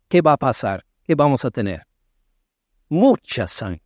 ¿Qué 0.07 0.21
va 0.21 0.31
a 0.31 0.37
pasar? 0.37 0.85
¿Qué 1.03 1.13
vamos 1.13 1.43
a 1.43 1.51
tener? 1.51 1.85
Mucha 2.87 3.49
sangre. 3.49 3.83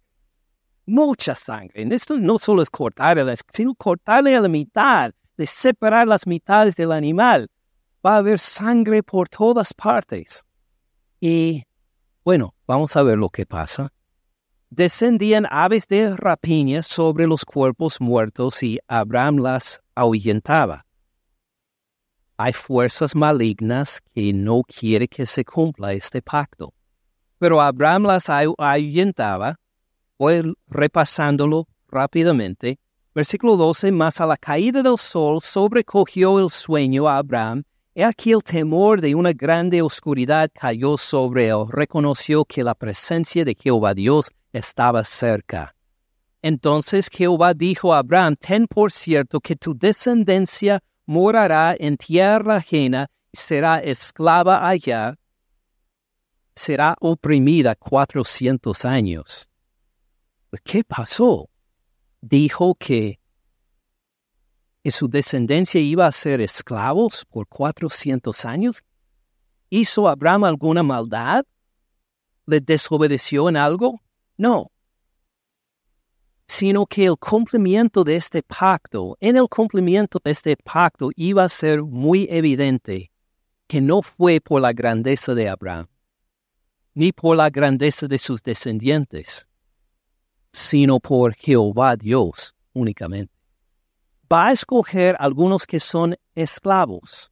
Mucha 0.86 1.36
sangre. 1.36 1.88
Esto 1.96 2.20
no 2.20 2.38
solo 2.38 2.62
es 2.62 2.70
cortarle, 2.70 3.34
sino 3.52 3.74
cortarle 3.74 4.36
a 4.36 4.42
la 4.42 4.48
mitad, 4.48 5.12
de 5.36 5.48
separar 5.48 6.08
las 6.08 6.28
mitades 6.28 6.76
del 6.76 6.92
animal. 6.92 7.50
Va 8.06 8.14
a 8.14 8.18
haber 8.18 8.38
sangre 8.38 9.02
por 9.02 9.28
todas 9.28 9.74
partes. 9.74 10.44
Y 11.20 11.64
bueno, 12.24 12.54
vamos 12.68 12.96
a 12.96 13.02
ver 13.02 13.18
lo 13.18 13.30
que 13.30 13.48
pasa 13.48 13.92
descendían 14.70 15.46
aves 15.50 15.88
de 15.88 16.16
rapiña 16.16 16.84
sobre 16.84 17.28
los 17.28 17.46
cuerpos 17.46 18.02
muertos 18.02 18.64
y 18.64 18.80
Abraham 18.88 19.38
las 19.38 19.82
ahuyentaba. 19.96 20.86
Hay 22.38 22.54
fuerzas 22.54 23.16
malignas 23.16 24.00
que 24.14 24.32
no 24.32 24.62
quiere 24.62 25.08
que 25.08 25.26
se 25.26 25.44
cumpla 25.44 25.94
este 25.94 26.22
pacto. 26.22 26.74
Pero 27.40 27.60
Abraham 27.60 28.04
las 28.04 28.30
ahuyentaba. 28.30 29.60
Voy 30.18 30.54
repasándolo 30.68 31.68
rápidamente. 31.90 32.80
Versículo 33.14 33.58
12. 33.58 33.92
Más 33.92 34.22
a 34.22 34.26
la 34.26 34.38
caída 34.38 34.82
del 34.82 34.98
sol 34.98 35.42
sobrecogió 35.42 36.40
el 36.40 36.50
sueño 36.50 37.08
a 37.08 37.18
Abraham 37.18 37.64
He 38.00 38.04
aquí 38.04 38.32
el 38.32 38.44
temor 38.44 39.02
de 39.02 39.16
una 39.16 39.34
grande 39.34 39.82
oscuridad 39.82 40.52
cayó 40.54 40.98
sobre 40.98 41.48
él. 41.48 41.66
Reconoció 41.68 42.46
que 42.46 42.64
la 42.64 42.76
presencia 42.76 43.44
de 43.44 43.58
Jehová 43.60 43.96
Dios 43.96 44.30
estaba 44.54 45.04
cerca. 45.04 45.74
Entonces 46.44 47.10
Jehová 47.12 47.56
dijo 47.56 47.96
a 47.96 47.98
Abraham, 47.98 48.36
ten 48.36 48.68
por 48.68 48.92
cierto 48.92 49.40
que 49.40 49.56
tu 49.56 49.76
descendencia 49.76 50.80
morará 51.08 51.76
en 51.80 51.98
tierra 51.98 52.58
ajena 52.58 53.08
será 53.34 53.80
esclava 53.80 54.68
allá, 54.68 55.16
será 56.56 56.96
oprimida 57.00 57.76
cuatrocientos 57.76 58.86
años. 58.86 59.50
¿Qué 60.64 60.84
pasó? 60.84 61.50
Dijo 62.22 62.76
que 62.76 63.20
su 64.92 65.08
descendencia 65.08 65.82
iba 65.82 66.08
a 66.08 66.12
ser 66.12 66.42
esclavos 66.42 67.26
por 67.26 67.48
cuatrocientos 67.48 68.46
años? 68.46 68.84
¿Hizo 69.70 70.08
Abraham 70.08 70.46
alguna 70.46 70.84
maldad? 70.84 71.46
¿Le 72.46 72.62
desobedeció 72.62 73.50
en 73.50 73.58
algo? 73.58 74.02
No. 74.38 74.72
Sino 76.48 76.86
que 76.86 77.06
el 77.06 77.18
cumplimiento 77.18 78.04
de 78.04 78.16
este 78.16 78.42
pacto, 78.42 79.18
en 79.20 79.36
el 79.36 79.48
cumplimiento 79.50 80.20
de 80.24 80.32
este 80.32 80.56
pacto 80.56 81.12
iba 81.16 81.44
a 81.44 81.50
ser 81.50 81.84
muy 81.84 82.28
evidente 82.30 83.12
que 83.68 83.82
no 83.82 84.02
fue 84.02 84.40
por 84.40 84.62
la 84.62 84.72
grandeza 84.72 85.36
de 85.36 85.50
Abraham, 85.50 85.88
ni 86.94 87.12
por 87.12 87.36
la 87.36 87.50
grandeza 87.50 88.08
de 88.08 88.18
sus 88.18 88.42
descendientes, 88.42 89.48
sino 90.52 91.00
por 91.00 91.36
Jehová 91.36 91.96
Dios 91.98 92.56
únicamente. 92.74 93.34
Va 94.32 94.48
a 94.48 94.52
escoger 94.52 95.16
algunos 95.20 95.66
que 95.66 95.80
son 95.80 96.16
esclavos 96.34 97.32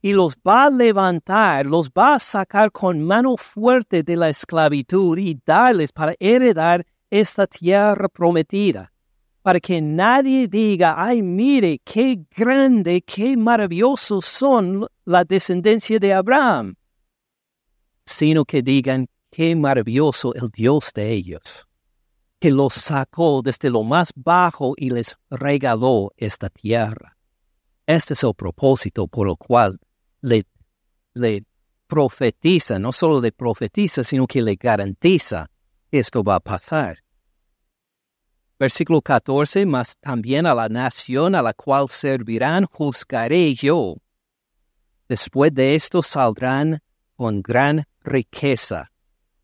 y 0.00 0.12
los 0.12 0.36
va 0.36 0.64
a 0.64 0.70
levantar, 0.70 1.66
los 1.66 1.90
va 1.90 2.14
a 2.14 2.18
sacar 2.18 2.70
con 2.70 3.02
mano 3.02 3.36
fuerte 3.36 4.02
de 4.02 4.16
la 4.16 4.28
esclavitud 4.28 5.18
y 5.18 5.40
darles 5.44 5.92
para 5.92 6.14
heredar 6.20 6.86
esta 7.10 7.46
tierra 7.46 8.08
prometida, 8.08 8.92
para 9.42 9.60
que 9.60 9.80
nadie 9.80 10.48
diga, 10.48 10.94
ay, 10.96 11.22
mire, 11.22 11.80
qué 11.84 12.20
grande, 12.36 13.02
qué 13.02 13.36
maravillosos 13.36 14.24
son 14.24 14.86
la 15.04 15.24
descendencia 15.24 15.98
de 15.98 16.12
Abraham, 16.12 16.74
sino 18.04 18.44
que 18.44 18.62
digan, 18.62 19.08
qué 19.30 19.54
maravilloso 19.56 20.34
el 20.34 20.50
Dios 20.50 20.92
de 20.94 21.12
ellos 21.12 21.68
que 22.38 22.50
los 22.50 22.74
sacó 22.74 23.42
desde 23.42 23.70
lo 23.70 23.82
más 23.82 24.12
bajo 24.14 24.74
y 24.76 24.90
les 24.90 25.16
regaló 25.30 26.12
esta 26.16 26.48
tierra. 26.48 27.16
Este 27.86 28.14
es 28.14 28.22
el 28.22 28.34
propósito 28.34 29.08
por 29.08 29.28
el 29.28 29.36
cual 29.36 29.78
le, 30.20 30.46
le 31.14 31.44
profetiza, 31.86 32.78
no 32.78 32.92
solo 32.92 33.20
le 33.20 33.32
profetiza, 33.32 34.04
sino 34.04 34.26
que 34.26 34.42
le 34.42 34.56
garantiza 34.56 35.50
esto 35.90 36.22
va 36.22 36.36
a 36.36 36.40
pasar. 36.40 36.98
Versículo 38.58 39.00
14, 39.00 39.66
mas 39.66 39.96
también 39.98 40.46
a 40.46 40.54
la 40.54 40.68
nación 40.68 41.34
a 41.34 41.42
la 41.42 41.52
cual 41.52 41.88
servirán 41.88 42.66
juzgaré 42.66 43.54
yo. 43.54 43.94
Después 45.08 45.54
de 45.54 45.74
esto 45.74 46.02
saldrán 46.02 46.80
con 47.16 47.40
gran 47.40 47.84
riqueza 48.00 48.90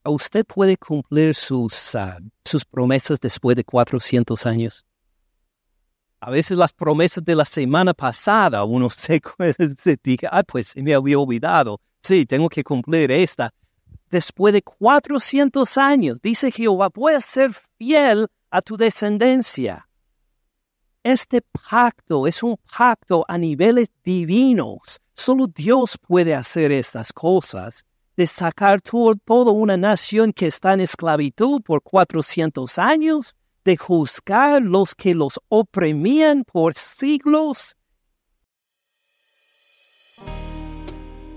¿Usted 0.06 0.44
puede 0.44 0.76
cumplir 0.76 1.34
sus, 1.34 1.94
ah, 1.94 2.18
sus 2.44 2.62
promesas 2.66 3.18
después 3.18 3.56
de 3.56 3.64
400 3.64 4.44
años? 4.44 4.84
A 6.20 6.30
veces 6.30 6.58
las 6.58 6.74
promesas 6.74 7.24
de 7.24 7.34
la 7.34 7.46
semana 7.46 7.94
pasada 7.94 8.64
uno 8.64 8.90
se, 8.90 9.22
se 9.78 9.96
dice, 10.02 10.28
ah, 10.30 10.42
pues 10.42 10.76
me 10.76 10.94
había 10.94 11.18
olvidado. 11.18 11.80
Sí, 12.02 12.26
tengo 12.26 12.50
que 12.50 12.62
cumplir 12.62 13.10
esta. 13.10 13.50
Después 14.14 14.54
de 14.54 14.62
400 14.62 15.76
años, 15.76 16.22
dice 16.22 16.52
Jehová, 16.52 16.88
voy 16.94 17.14
a 17.14 17.20
ser 17.20 17.52
fiel 17.52 18.28
a 18.48 18.62
tu 18.62 18.76
descendencia. 18.76 19.88
Este 21.02 21.42
pacto 21.42 22.28
es 22.28 22.40
un 22.44 22.56
pacto 22.78 23.24
a 23.26 23.36
niveles 23.36 23.90
divinos. 24.04 25.00
Solo 25.16 25.48
Dios 25.48 25.98
puede 25.98 26.32
hacer 26.32 26.70
estas 26.70 27.12
cosas 27.12 27.84
de 28.16 28.28
sacar 28.28 28.80
todo, 28.80 29.16
toda 29.16 29.50
una 29.50 29.76
nación 29.76 30.32
que 30.32 30.46
está 30.46 30.74
en 30.74 30.82
esclavitud 30.82 31.60
por 31.62 31.82
400 31.82 32.78
años, 32.78 33.36
de 33.64 33.76
juzgar 33.76 34.62
los 34.62 34.94
que 34.94 35.16
los 35.16 35.40
oprimían 35.48 36.44
por 36.44 36.74
siglos. 36.74 37.76